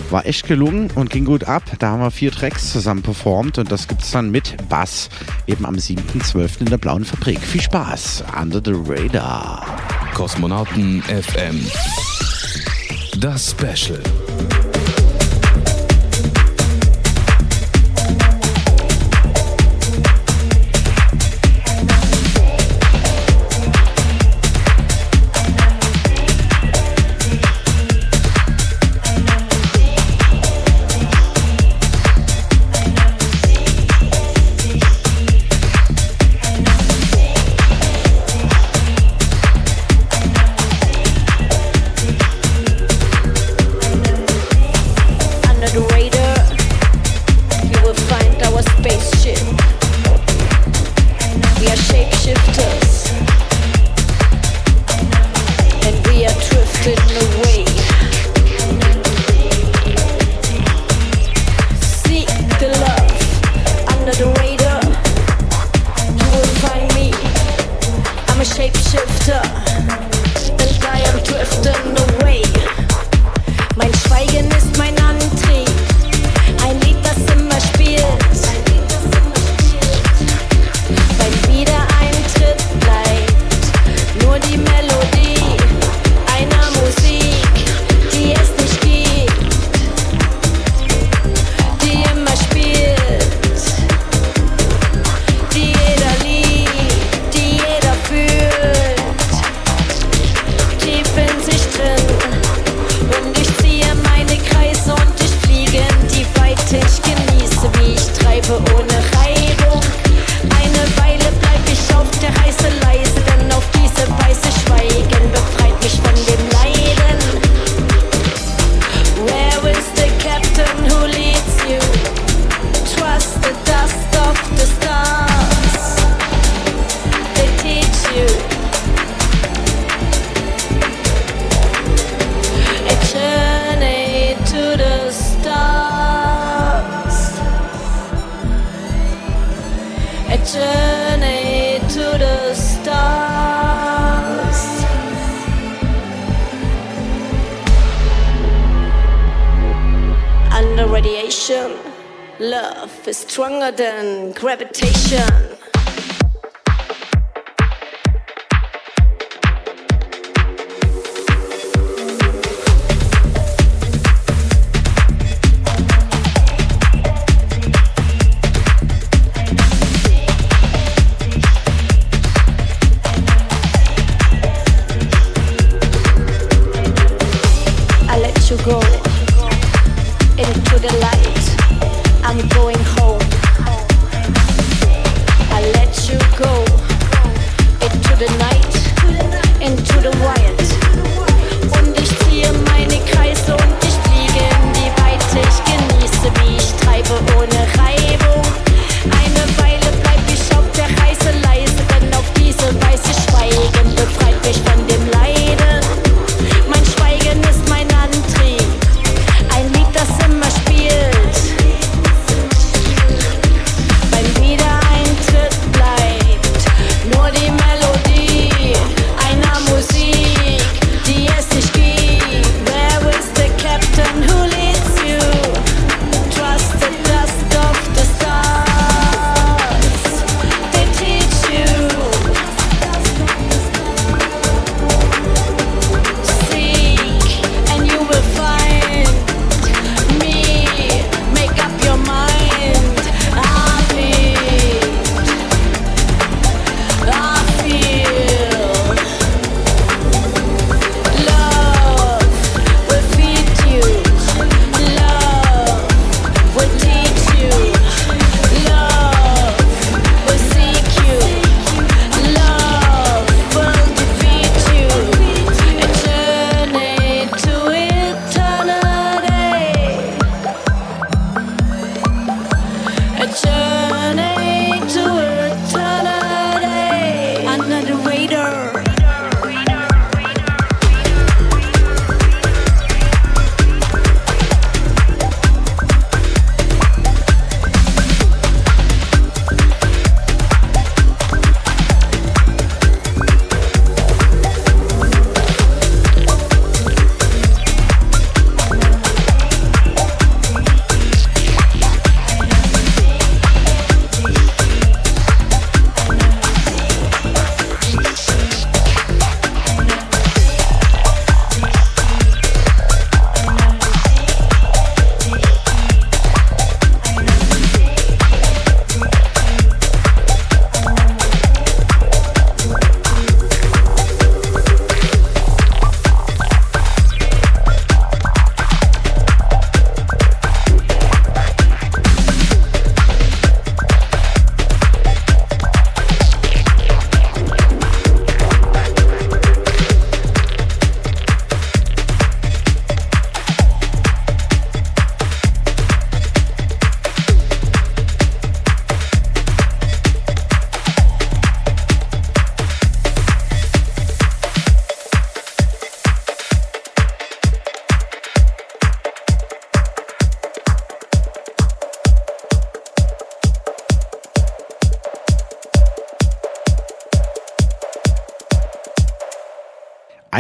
War 0.10 0.26
echt 0.26 0.48
gelungen 0.48 0.92
und 0.96 1.10
ging 1.10 1.26
gut 1.26 1.46
ab. 1.46 1.64
Da 1.80 1.92
haben 1.92 2.02
wir 2.02 2.12
vier 2.12 2.32
Tracks 2.32 2.72
zusammen 2.72 3.02
performt 3.02 3.58
und 3.58 3.72
das 3.72 3.88
gibt 3.88 4.04
es 4.04 4.12
dann 4.12 4.30
mit 4.30 4.56
Bass 4.70 5.10
eben 5.48 5.66
am 5.66 5.76
7.12. 5.76 6.62
in 6.62 6.66
der 6.68 6.78
Blauen 6.78 7.04
Fabrik. 7.06 7.40
Viel 7.40 7.62
Spaß. 7.62 8.24
Under 8.40 8.62
the 8.64 8.74
Radar. 8.88 9.66
Kosmonauten 10.14 11.02
FM. 11.02 11.66
Das 13.20 13.52
Special. 13.52 14.02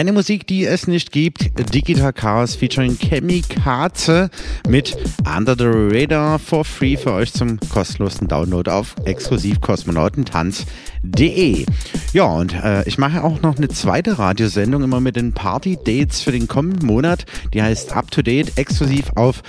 Eine 0.03 0.11
Musik, 0.11 0.45
die 0.47 0.65
es 0.65 0.85
nicht 0.85 1.13
gibt, 1.13 1.51
Digital 1.73 2.11
Chaos 2.11 2.55
featuring 2.55 2.97
Chemikaze 2.99 4.29
mit 4.67 4.97
Under 5.25 5.55
the 5.57 5.63
Radar 5.65 6.39
for 6.39 6.65
free 6.65 6.97
für 6.97 7.13
euch 7.13 7.31
zum 7.31 7.57
kostenlosen 7.69 8.27
Download 8.27 8.69
auf 8.69 8.97
exklusiv 9.05 9.61
kosmonautentanz.de. 9.61 11.65
Ja, 12.11 12.25
und 12.25 12.53
äh, 12.53 12.85
ich 12.85 12.97
mache 12.97 13.23
auch 13.23 13.41
noch 13.41 13.55
eine 13.55 13.69
zweite 13.69 14.19
Radiosendung 14.19 14.83
immer 14.83 14.99
mit 14.99 15.15
den 15.15 15.31
Party-Dates 15.31 16.21
für 16.21 16.33
den 16.33 16.49
kommenden 16.49 16.85
Monat. 16.85 17.23
Die 17.53 17.63
heißt 17.63 17.93
Up 17.93 18.11
to 18.11 18.21
Date 18.21 18.57
exklusiv 18.57 19.05
auf 19.15 19.41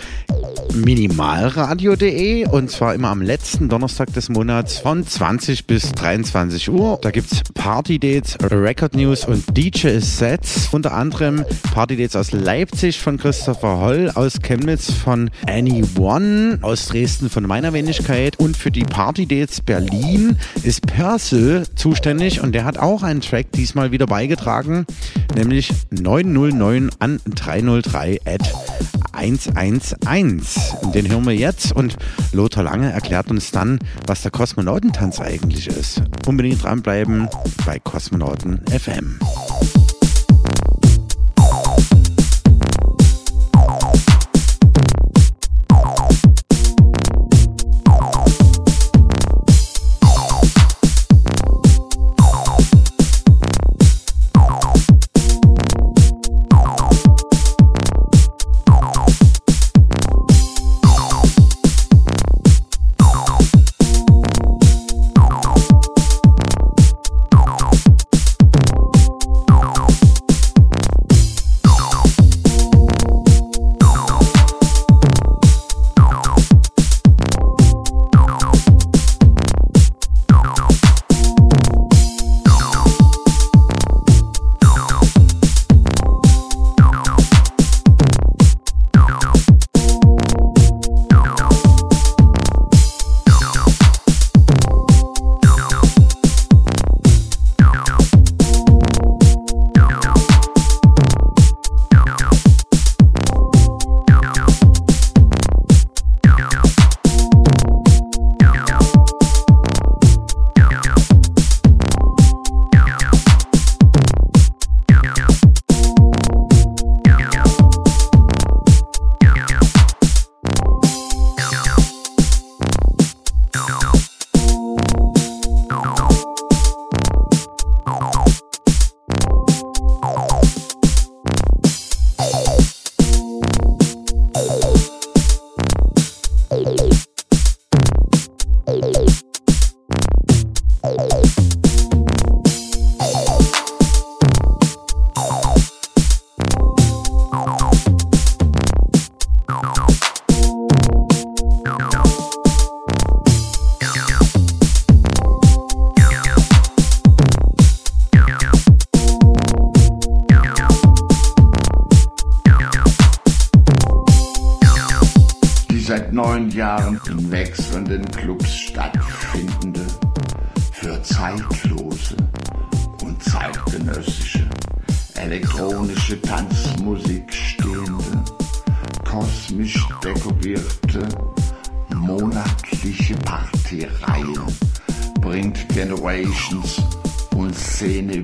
minimalradio.de 0.72 2.46
und 2.46 2.70
zwar 2.70 2.94
immer 2.94 3.08
am 3.08 3.22
letzten 3.22 3.68
Donnerstag 3.68 4.12
des 4.12 4.28
Monats 4.28 4.78
von 4.78 5.04
20 5.04 5.66
bis 5.66 5.90
23 5.92 6.70
Uhr. 6.70 6.98
Da 7.02 7.10
gibt 7.10 7.32
es 7.32 7.42
Party-Dates, 7.54 8.38
Record 8.50 8.94
News 8.94 9.24
und 9.24 9.44
DJ-Sets. 10.44 10.68
Unter 10.72 10.92
anderem 10.92 11.44
Party-Dates 11.72 12.16
aus 12.16 12.32
Leipzig 12.32 13.00
von 13.00 13.16
Christopher 13.16 13.78
Holl, 13.78 14.10
aus 14.14 14.40
Chemnitz 14.40 14.92
von 14.92 15.30
Annie 15.46 15.84
One, 15.98 16.58
aus 16.62 16.86
Dresden 16.86 17.30
von 17.30 17.44
meiner 17.44 17.72
Wenigkeit 17.72 18.38
und 18.38 18.56
für 18.56 18.70
die 18.70 18.84
Party-Dates 18.84 19.62
Berlin 19.62 20.36
ist 20.62 20.86
Persil 20.86 21.64
zuständig 21.74 22.40
und 22.42 22.52
der 22.52 22.64
hat 22.64 22.78
auch 22.78 23.02
einen 23.02 23.20
Track 23.20 23.52
diesmal 23.52 23.92
wieder 23.92 24.06
beigetragen, 24.06 24.86
nämlich 25.34 25.70
909 25.90 26.90
an 26.98 27.20
303 27.24 28.20
at 28.24 28.54
111. 29.12 30.76
Den 30.92 31.08
hören 31.08 31.24
wir 31.24 31.34
jetzt 31.34 31.72
und 31.72 31.96
Lothar 32.32 32.64
Lange 32.64 32.92
erklärt 32.92 33.30
uns 33.30 33.52
dann, 33.52 33.78
was 34.06 34.22
der 34.22 34.32
Kosmonautentanz 34.32 35.20
eigentlich 35.20 35.68
ist. 35.68 36.02
Unbedingt 36.26 36.62
dranbleiben 36.62 37.28
bei 37.64 37.78
Kosmonauten 37.78 38.60
FM. 38.66 39.20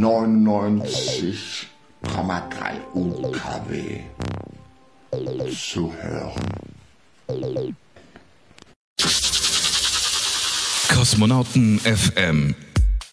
99,3 0.00 1.66
UKW 2.94 4.00
zu 5.54 5.92
hören. 5.92 6.40
Kosmonauten 10.88 11.80
FM 11.80 12.54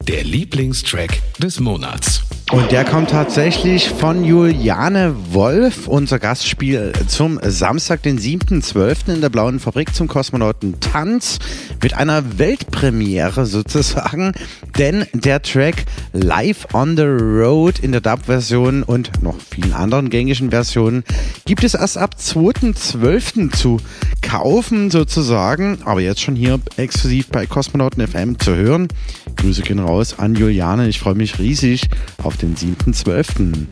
der 0.08 0.24
Lieblingstrack 0.24 1.22
des 1.40 1.60
Monats. 1.60 2.22
Und 2.54 2.72
der 2.72 2.86
kommt 2.86 3.10
tatsächlich 3.10 3.90
von 3.90 4.24
Juliane 4.24 5.14
Wolf, 5.32 5.90
unser 5.90 6.18
Gastspiel 6.18 6.94
zum 7.06 7.42
Samstag, 7.44 8.04
den 8.04 8.18
7.12. 8.18 9.16
in 9.16 9.22
der 9.22 9.30
Blauen 9.30 9.60
Fabrik 9.60 9.94
zum 9.94 10.08
Kosmonautentanz 10.08 11.40
mit 11.84 11.94
einer 11.96 12.40
Weltpremiere 12.40 13.46
sozusagen, 13.46 14.32
denn 14.78 15.06
der 15.12 15.42
Track 15.42 15.84
Live 16.14 16.74
on 16.74 16.96
the 16.96 17.04
Road 17.04 17.80
in 17.80 17.92
der 17.92 18.00
Dub-Version 18.00 18.84
und 18.84 19.22
noch 19.22 19.36
vielen 19.42 19.74
anderen 19.74 20.10
gängigen 20.10 20.50
Versionen 20.50 21.04
gibt 21.44 21.66
es 21.66 21.74
erst 21.74 21.98
ab 21.98 22.16
2.12. 22.18 23.52
zu 23.52 23.78
kaufen 24.22 24.90
sozusagen, 24.90 25.80
aber 25.84 26.00
jetzt 26.00 26.22
schon 26.22 26.38
hier 26.38 26.60
exklusiv 26.78 27.28
bei 27.28 27.46
Kosmonauten 27.46 28.08
FM 28.08 28.40
zu 28.40 28.56
hören. 28.56 28.88
Grüße 29.36 29.64
gehen 29.64 29.80
raus 29.80 30.18
an 30.18 30.34
Juliane, 30.34 30.88
ich 30.88 31.00
freue 31.00 31.16
mich 31.16 31.40
riesig 31.40 31.90
auf 32.24 32.37
den 32.38 32.56
7.12. 32.56 33.68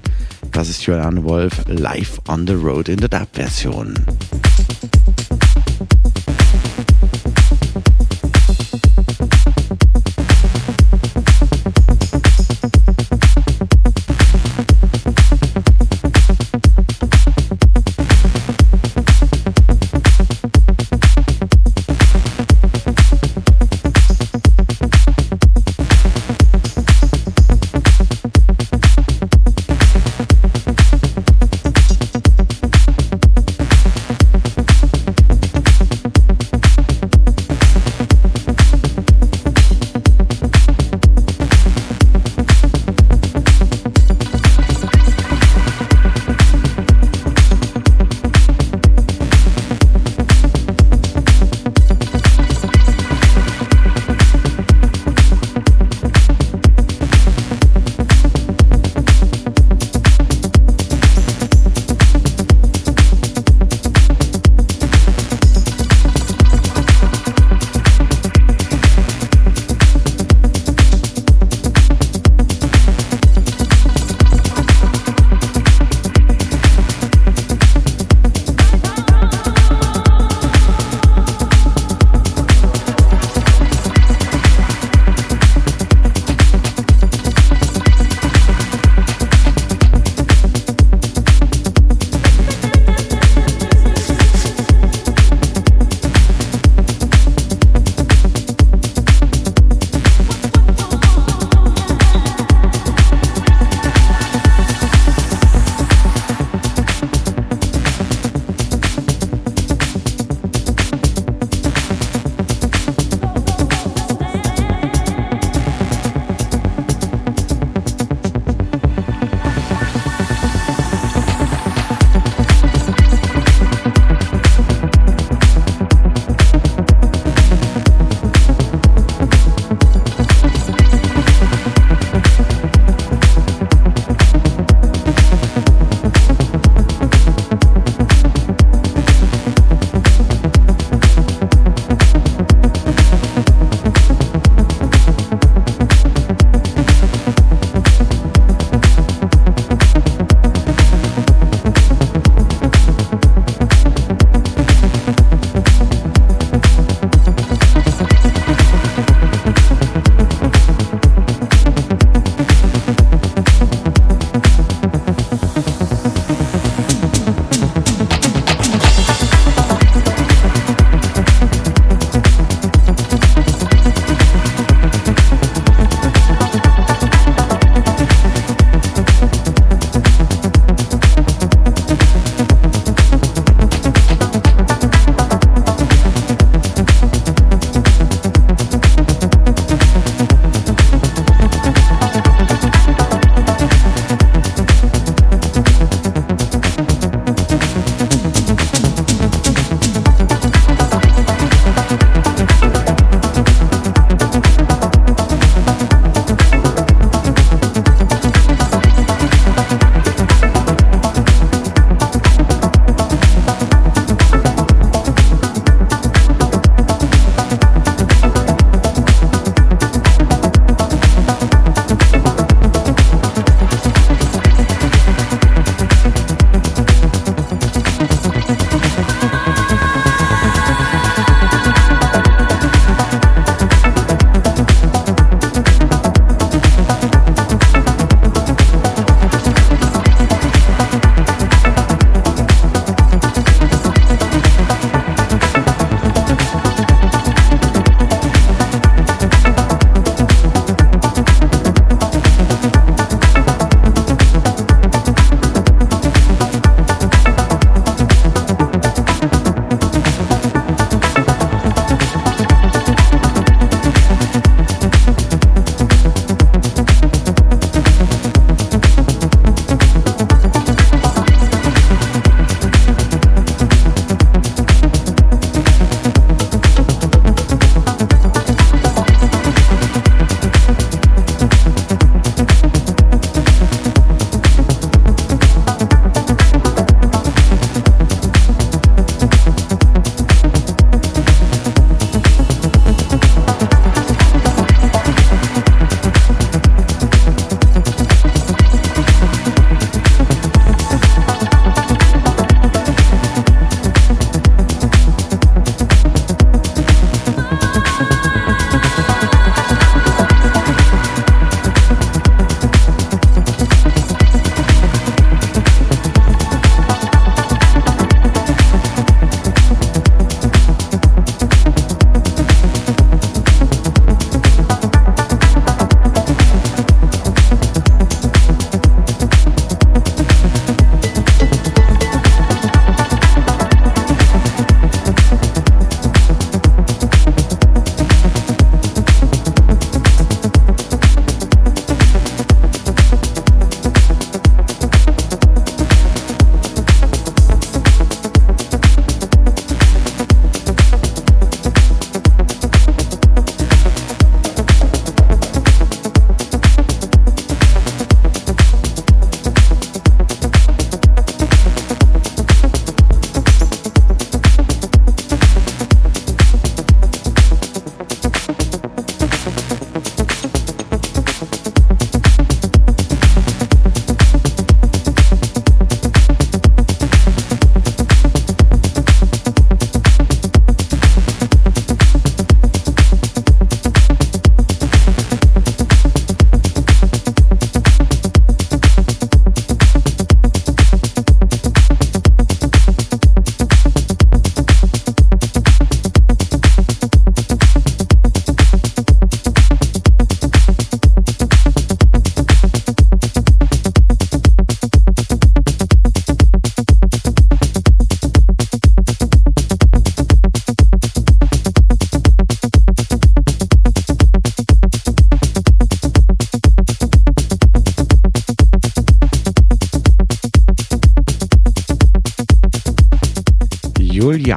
Das 0.51 0.69
ist 0.69 0.85
Juliane 0.85 1.23
Wolf 1.23 1.63
live 1.67 2.19
on 2.27 2.47
the 2.47 2.53
road 2.53 2.89
in 2.89 2.97
der 2.97 3.09
Dub-Version. 3.09 3.93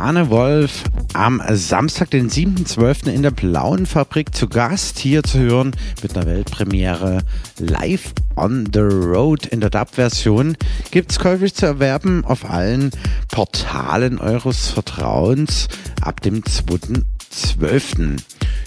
Juliane 0.08 0.30
Wolf 0.30 0.84
am 1.12 1.42
Samstag, 1.50 2.10
den 2.12 2.30
7.12. 2.30 3.12
in 3.12 3.22
der 3.22 3.30
Blauen 3.30 3.84
Fabrik 3.84 4.34
zu 4.34 4.48
Gast, 4.48 4.98
hier 4.98 5.22
zu 5.22 5.38
hören 5.38 5.72
mit 6.02 6.16
einer 6.16 6.24
Weltpremiere 6.24 7.18
live 7.58 8.14
on 8.34 8.66
the 8.72 8.80
road 8.80 9.44
in 9.44 9.60
der 9.60 9.68
Dub-Version. 9.68 10.56
Gibt 10.92 11.10
es 11.10 11.18
käuflich 11.18 11.54
zu 11.54 11.66
erwerben 11.66 12.24
auf 12.24 12.48
allen 12.48 12.90
Portalen 13.30 14.18
eures 14.18 14.68
Vertrauens 14.68 15.68
ab 16.00 16.22
dem 16.22 16.40
2.12. 16.40 18.16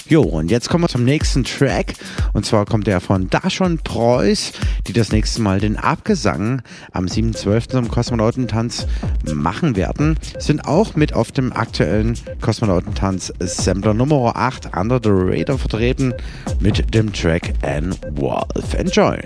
Jo, 0.08 0.22
und 0.22 0.52
jetzt 0.52 0.70
kommen 0.70 0.84
wir 0.84 0.90
zum 0.90 1.06
nächsten 1.06 1.44
Track. 1.44 1.94
Und 2.34 2.46
zwar 2.46 2.66
kommt 2.66 2.86
der 2.86 3.00
von 3.02 3.32
Dashon 3.32 3.80
Preuß, 3.80 4.52
die 4.88 4.94
das 4.94 5.12
nächste 5.12 5.42
Mal 5.42 5.60
den 5.60 5.78
Abgesang 5.78 6.62
am 6.92 7.06
7.12. 7.06 7.70
zum 7.70 7.88
Kosmonautentanz 7.90 8.88
machen 9.34 9.76
werden. 9.76 10.18
Sind 10.40 10.66
auch 10.66 10.96
mit 10.96 11.14
auf 11.14 11.32
dem 11.32 11.54
aktuellen 11.54 12.18
Kosmonautentanz 12.42 13.34
Sampler 13.40 13.94
Nummer 13.94 14.36
8 14.36 14.76
Under 14.76 15.00
the 15.04 15.10
Radar 15.12 15.58
vertreten 15.58 16.14
mit 16.60 16.94
dem 16.94 17.12
Track 17.14 17.54
N 17.62 17.96
Wolf. 18.16 18.74
Enjoy! 18.74 19.20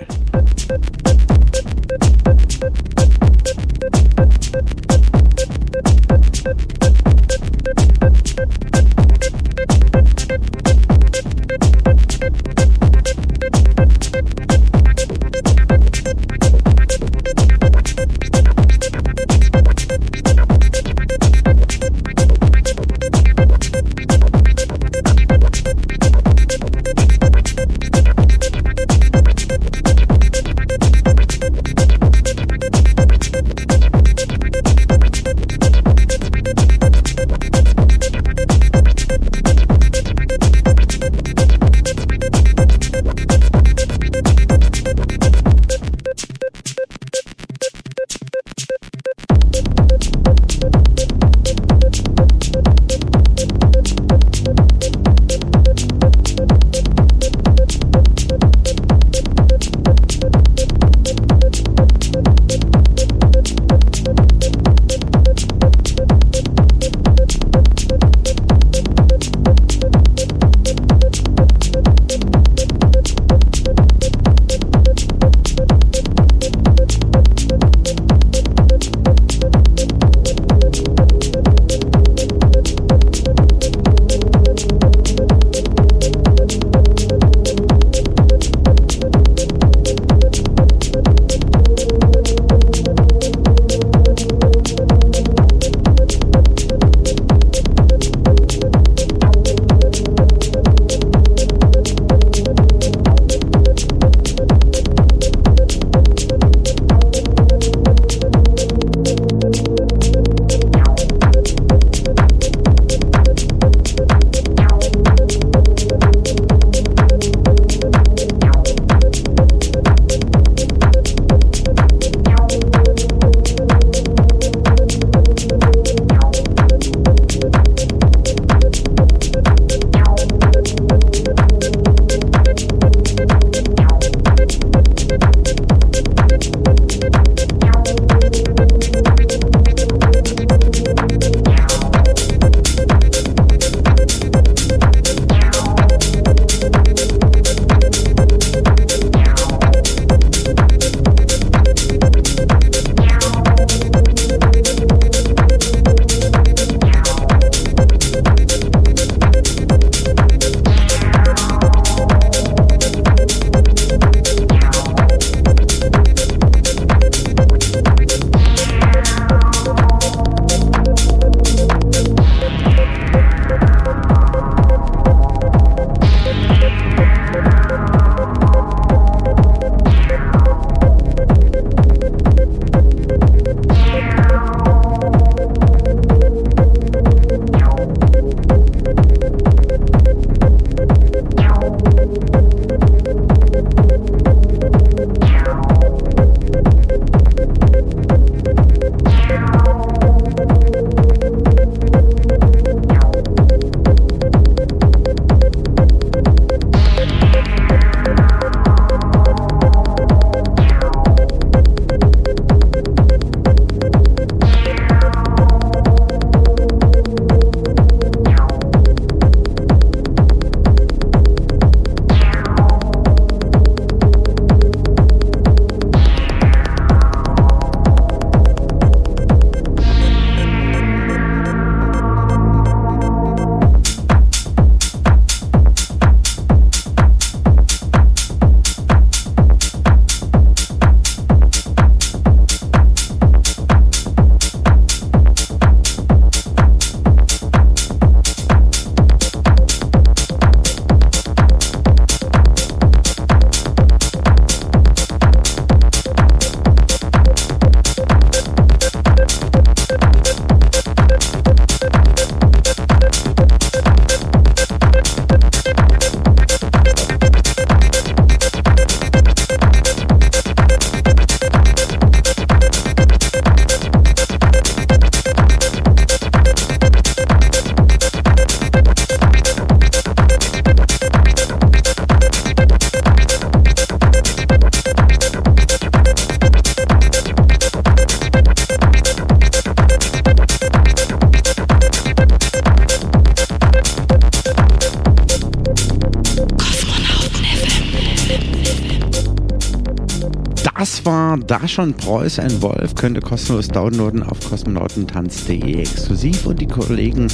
Da 301.46 301.68
schon 301.68 301.94
Preuß 301.94 302.40
ein 302.40 302.60
Wolf, 302.62 302.94
könnt 302.94 303.16
ihr 303.16 303.22
kostenlos 303.22 303.68
downloaden 303.68 304.22
auf 304.22 304.40
kosmonautentanz.de 304.40 305.80
exklusiv 305.80 306.46
und 306.46 306.60
die 306.60 306.66
Kollegen 306.66 307.28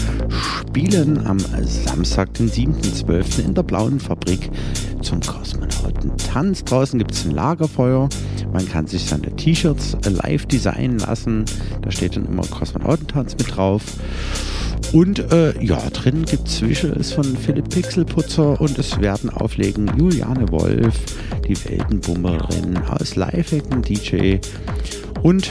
spielen 0.60 1.26
am 1.26 1.38
Samstag, 1.38 2.34
den 2.34 2.50
7.12. 2.50 3.44
in 3.44 3.54
der 3.54 3.62
Blauen 3.62 4.00
Fabrik 4.00 4.50
zum 5.00 5.20
Kosmonautentanz. 5.20 6.64
Draußen 6.64 6.98
gibt 6.98 7.12
es 7.12 7.24
ein 7.24 7.30
Lagerfeuer, 7.30 8.08
man 8.52 8.68
kann 8.68 8.86
sich 8.86 9.06
seine 9.06 9.34
T-Shirts 9.34 9.96
live 10.04 10.46
designen 10.46 10.98
lassen, 10.98 11.44
da 11.80 11.90
steht 11.90 12.16
dann 12.16 12.26
immer 12.26 12.42
Kosmonautentanz 12.42 13.36
mit 13.38 13.56
drauf. 13.56 13.82
Und 14.92 15.32
äh, 15.32 15.58
ja, 15.64 15.78
drin 15.90 16.24
gibt 16.26 16.48
es 16.48 16.60
Visuals 16.60 17.12
von 17.12 17.24
Philipp 17.24 17.70
Pixelputzer 17.70 18.60
und 18.60 18.78
es 18.78 19.00
werden 19.00 19.30
auflegen 19.30 19.90
Juliane 19.96 20.50
Wolf, 20.50 20.94
die 21.42 21.56
Weltenbummerin 21.64 22.78
aus 22.78 23.16
Live-Hacken 23.16 23.82
DJ 23.82 24.38
und 25.22 25.50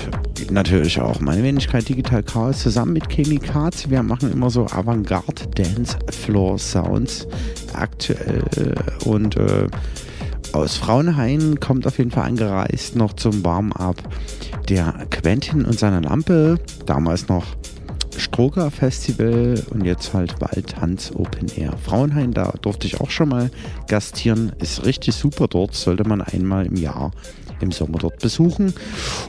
natürlich 0.49 0.99
auch 0.99 1.19
meine 1.19 1.43
Wenigkeit 1.43 1.87
Digital 1.87 2.23
Chaos 2.23 2.59
zusammen 2.59 2.93
mit 2.93 3.09
Chemikaz. 3.09 3.89
Wir 3.89 4.03
machen 4.03 4.31
immer 4.31 4.49
so 4.49 4.65
Avantgarde 4.65 5.47
Dance 5.55 5.97
Floor 6.09 6.57
Sounds 6.57 7.27
aktuell 7.73 8.75
und 9.05 9.37
äh, 9.37 9.67
aus 10.53 10.75
Frauenhain 10.75 11.59
kommt 11.59 11.87
auf 11.87 11.97
jeden 11.97 12.11
Fall 12.11 12.25
angereist 12.25 12.95
noch 12.95 13.13
zum 13.13 13.43
Warm-up 13.43 13.97
der 14.67 15.05
Quentin 15.09 15.65
und 15.65 15.79
seine 15.79 16.01
Lampe, 16.01 16.59
damals 16.85 17.29
noch 17.29 17.45
Stroger 18.41 18.71
Festival 18.71 19.63
und 19.69 19.85
jetzt 19.85 20.15
halt 20.15 20.41
Waldtanz 20.41 21.11
Open 21.13 21.47
Air. 21.55 21.77
Frauenhain, 21.77 22.33
da 22.33 22.51
durfte 22.59 22.87
ich 22.87 22.99
auch 22.99 23.11
schon 23.11 23.29
mal 23.29 23.51
gastieren. 23.87 24.51
Ist 24.57 24.83
richtig 24.83 25.13
super 25.13 25.47
dort, 25.47 25.75
sollte 25.75 26.05
man 26.05 26.23
einmal 26.23 26.65
im 26.65 26.75
Jahr 26.75 27.11
im 27.61 27.71
Sommer 27.71 27.99
dort 27.99 28.19
besuchen. 28.19 28.73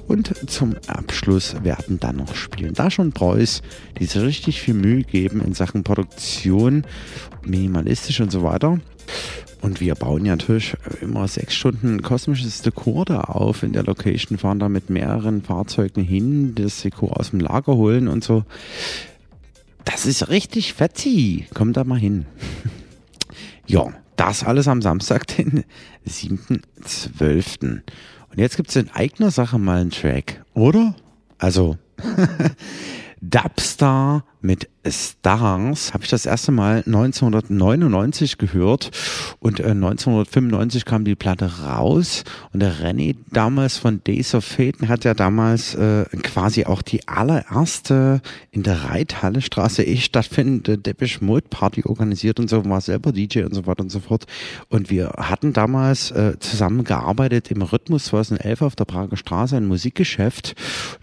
Und 0.09 0.33
zum 0.51 0.75
Abschluss 0.87 1.63
werden 1.63 2.01
dann 2.01 2.17
noch 2.17 2.35
spielen. 2.35 2.75
Da 2.75 2.91
schon 2.91 3.13
Preuß, 3.13 3.63
die 3.99 4.05
sich 4.07 4.23
richtig 4.23 4.61
viel 4.61 4.75
Mühe 4.75 5.03
geben 5.03 5.41
in 5.41 5.55
Sachen 5.55 5.85
Produktion, 5.85 6.85
minimalistisch 7.45 8.21
und 8.21 8.33
so 8.33 8.43
weiter. 8.43 8.81
Und 9.61 9.81
wir 9.81 9.95
bauen 9.95 10.25
ja 10.25 10.33
natürlich 10.33 10.75
immer 11.01 11.29
sechs 11.29 11.55
Stunden 11.55 12.03
kosmisches 12.03 12.63
Dekor 12.63 13.05
da 13.05 13.21
auf 13.21 13.63
in 13.63 13.73
der 13.73 13.85
Location, 13.85 14.37
fahren 14.37 14.59
da 14.59 14.69
mit 14.69 14.91
mehreren 14.91 15.43
Fahrzeugen 15.43 16.03
hin, 16.03 16.57
das 16.57 16.83
Dekor 16.83 17.21
aus 17.21 17.31
dem 17.31 17.39
Lager 17.39 17.77
holen 17.77 18.09
und 18.09 18.25
so. 18.25 18.45
Das 19.85 20.07
ist 20.07 20.29
richtig 20.29 20.75
fetzi. 20.75 21.47
Kommt 21.55 21.77
da 21.77 21.85
mal 21.85 21.99
hin. 21.99 22.27
ja, 23.67 23.93
das 24.17 24.45
alles 24.45 24.69
am 24.69 24.83
Samstag, 24.83 25.27
den 25.37 25.65
7.12. 26.09 27.83
Und 28.33 28.39
jetzt 28.39 28.57
gibt 28.57 28.71
es 28.71 28.77
in 28.77 28.91
eigener 28.91 29.31
Sache 29.31 29.59
mal 29.59 29.83
einen 29.83 29.91
Track, 29.91 30.43
oder? 30.55 30.95
Also, 31.37 31.77
Dubstar 33.21 34.25
mit 34.43 34.69
Stars. 34.87 35.95
Habe 35.95 36.05
ich 36.05 36.11
das 36.11 36.27
erste 36.27 36.53
Mal 36.53 36.83
1999 36.87 38.39
gehört. 38.39 38.91
Und 39.39 39.61
äh, 39.61 39.71
1995 39.71 40.85
kam 40.85 41.05
die 41.05 41.15
Platte 41.15 41.61
raus. 41.65 42.25
Und 42.53 42.61
der 42.61 42.75
René 42.75 43.17
damals 43.31 43.77
von 43.77 44.03
Days 44.05 44.35
of 44.35 44.45
Fate 44.45 44.81
hat 44.89 45.05
ja 45.05 45.15
damals 45.15 45.75
äh, 45.75 46.05
quasi 46.23 46.65
auch 46.65 46.83
die 46.83 47.07
allererste 47.07 48.21
in 48.51 48.63
der 48.63 48.85
Reithalle 48.85 49.41
Straße 49.41 49.85
E 49.85 49.97
stattfindende 49.97 50.79
Depeche 50.79 51.25
Mode 51.25 51.47
Party 51.49 51.85
organisiert 51.85 52.41
und 52.41 52.51
so, 52.51 52.65
war 52.65 52.81
selber 52.81 53.13
DJ 53.13 53.43
und 53.43 53.55
so 53.55 53.67
weiter 53.67 53.83
und 53.83 53.91
so 53.91 54.01
fort. 54.01 54.27
Und 54.69 54.91
wir 54.91 55.13
hatten 55.17 55.53
damals 55.53 56.11
äh, 56.11 56.39
zusammen 56.41 56.85
gearbeitet 56.85 57.51
im 57.51 57.63
Rhythmus 57.63 58.07
2011 58.07 58.63
auf 58.63 58.77
der 58.77 58.85
Prager 58.85 59.17
Straße, 59.17 59.57
ein 59.57 59.67
Musikgeschäft, 59.67 60.55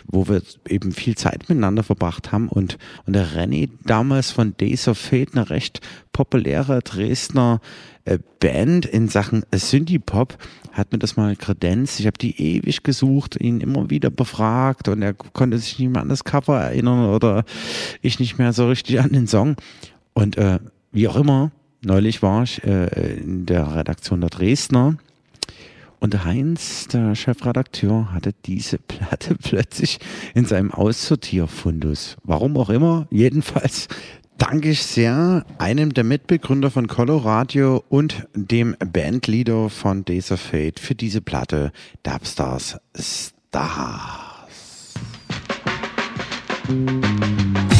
wo 0.06 0.28
wir 0.28 0.41
eben 0.68 0.91
viel 0.91 1.16
Zeit 1.16 1.48
miteinander 1.48 1.84
verbracht 1.84 2.32
haben. 2.32 2.49
Und, 2.49 2.78
und 3.06 3.14
der 3.14 3.29
René 3.36 3.70
damals 3.86 4.32
von 4.32 4.56
Days 4.58 4.88
of 4.88 4.98
Fate, 4.98 5.36
eine 5.36 5.50
recht 5.50 5.82
populäre 6.12 6.82
Dresdner 6.82 7.62
äh, 8.06 8.20
Band 8.40 8.86
in 8.86 9.08
Sachen 9.08 9.44
Synthie-Pop, 9.52 10.38
hat 10.72 10.92
mir 10.92 11.00
das 11.00 11.18
mal 11.18 11.36
kredenzt. 11.36 12.00
Ich 12.00 12.08
habe 12.08 12.18
die 12.18 12.40
ewig 12.40 12.84
gesucht, 12.84 13.40
ihn 13.40 13.62
immer 13.62 13.90
wieder 13.90 14.10
befragt 14.10 14.88
und 14.88 15.02
er 15.02 15.14
konnte 15.14 15.58
sich 15.58 15.80
nicht 15.80 15.90
mehr 15.90 16.02
an 16.02 16.10
das 16.10 16.24
Cover 16.24 16.60
erinnern 16.60 17.10
oder 17.10 17.44
ich 18.02 18.20
nicht 18.20 18.38
mehr 18.38 18.54
so 18.54 18.68
richtig 18.68 19.00
an 19.00 19.12
den 19.12 19.28
Song. 19.28 19.56
Und 20.14 20.38
äh, 20.38 20.60
wie 20.92 21.08
auch 21.08 21.16
immer, 21.16 21.52
neulich 21.82 22.22
war 22.22 22.44
ich 22.44 22.64
äh, 22.64 23.18
in 23.18 23.46
der 23.46 23.76
Redaktion 23.76 24.22
der 24.22 24.30
Dresdner 24.30 24.98
und 26.00 26.24
Heinz, 26.24 26.88
der 26.88 27.16
Chefredakteur, 27.16 28.12
hatte 28.14 28.34
diese 28.46 28.78
Platte 28.78 29.36
plötzlich 29.42 30.00
in 30.34 30.46
seinem 30.46 30.72
Aussortierfundus. 30.72 32.18
Warum 32.24 32.58
auch 32.58 32.70
immer, 32.70 33.08
jedenfalls 33.10 33.88
danke 34.38 34.70
ich 34.70 34.84
sehr 34.84 35.46
einem 35.58 35.94
der 35.94 36.04
Mitbegründer 36.04 36.72
von 36.72 36.88
Coloradio 36.88 37.84
und 37.90 38.28
dem 38.34 38.76
Bandleader 38.80 39.70
von 39.70 40.06
Days 40.06 40.32
of 40.32 40.40
Fate 40.40 40.80
für 40.80 40.96
diese 40.96 41.22
Platte 41.22 41.72
Dubstars 42.04 42.78
Stars. 42.98 44.30
asking 46.70 47.79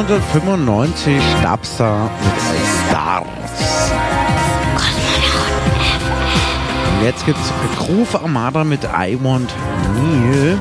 1995 0.00 1.20
Stabster 1.40 2.10
mit 2.24 2.32
Stars. 2.88 3.92
Und 6.88 7.04
jetzt 7.04 7.26
gibt's 7.26 7.52
Groove 7.76 8.14
Armada 8.14 8.64
mit 8.64 8.80
I 8.84 9.18
Want 9.22 9.50
Neil. 9.94 10.58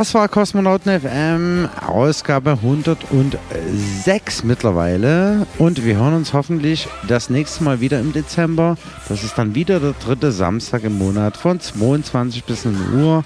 Das 0.00 0.14
war 0.14 0.28
Kosmonauten 0.28 0.98
FM, 0.98 1.68
Ausgabe 1.86 2.52
106 2.52 4.44
mittlerweile. 4.44 5.46
Und 5.58 5.84
wir 5.84 5.96
hören 5.96 6.14
uns 6.14 6.32
hoffentlich 6.32 6.88
das 7.06 7.28
nächste 7.28 7.64
Mal 7.64 7.82
wieder 7.82 8.00
im 8.00 8.14
Dezember. 8.14 8.78
Das 9.10 9.22
ist 9.22 9.36
dann 9.36 9.54
wieder 9.54 9.78
der 9.78 9.92
dritte 9.92 10.32
Samstag 10.32 10.84
im 10.84 10.96
Monat 10.96 11.36
von 11.36 11.60
22 11.60 12.44
bis 12.44 12.64
0 12.64 12.74
Uhr. 12.94 13.24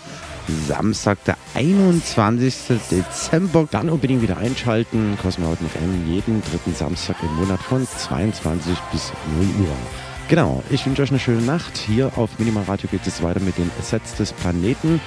Samstag, 0.66 1.22
der 1.26 1.36
21. 1.54 2.80
Dezember. 2.90 3.68
Dann 3.70 3.88
unbedingt 3.88 4.22
wieder 4.22 4.38
einschalten. 4.38 5.16
Kosmonauten 5.22 5.68
FM 5.68 6.12
jeden 6.12 6.42
dritten 6.42 6.74
Samstag 6.74 7.14
im 7.22 7.36
Monat 7.36 7.60
von 7.60 7.86
22 7.86 8.76
bis 8.90 9.12
0 9.38 9.64
Uhr. 9.64 10.03
Genau, 10.28 10.62
ich 10.70 10.86
wünsche 10.86 11.02
euch 11.02 11.10
eine 11.10 11.18
schöne 11.18 11.42
Nacht. 11.42 11.76
Hier 11.76 12.10
auf 12.16 12.38
Minimal 12.38 12.64
Radio 12.64 12.88
geht 12.90 13.06
es 13.06 13.22
weiter 13.22 13.40
mit 13.40 13.58
den 13.58 13.70
Sets 13.82 14.14
des 14.16 14.32
Planeten 14.32 15.00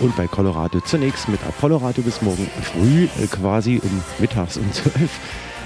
und 0.00 0.16
bei 0.16 0.26
Colorado 0.26 0.80
zunächst 0.80 1.28
mit 1.28 1.40
Apollo 1.46 1.76
Radio 1.76 2.02
bis 2.02 2.22
morgen 2.22 2.48
früh, 2.62 3.04
äh, 3.22 3.26
quasi 3.26 3.80
um 3.82 4.02
mittags 4.18 4.56
um 4.56 4.70
12. 4.72 4.92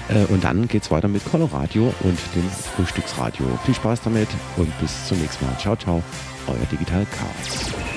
Äh, 0.09 0.23
Und 0.31 0.45
dann 0.45 0.69
geht 0.69 0.83
es 0.83 0.89
weiter 0.89 1.09
mit 1.09 1.25
Colorado 1.25 1.93
und 1.99 2.17
dem 2.33 2.49
Frühstücksradio. 2.77 3.45
Viel 3.65 3.75
Spaß 3.75 3.99
damit 4.03 4.29
und 4.55 4.71
bis 4.79 5.05
zum 5.05 5.19
nächsten 5.19 5.45
Mal. 5.45 5.57
Ciao, 5.57 5.75
ciao, 5.75 6.01
euer 6.47 6.65
Digital 6.71 7.05
Chaos. 7.11 7.96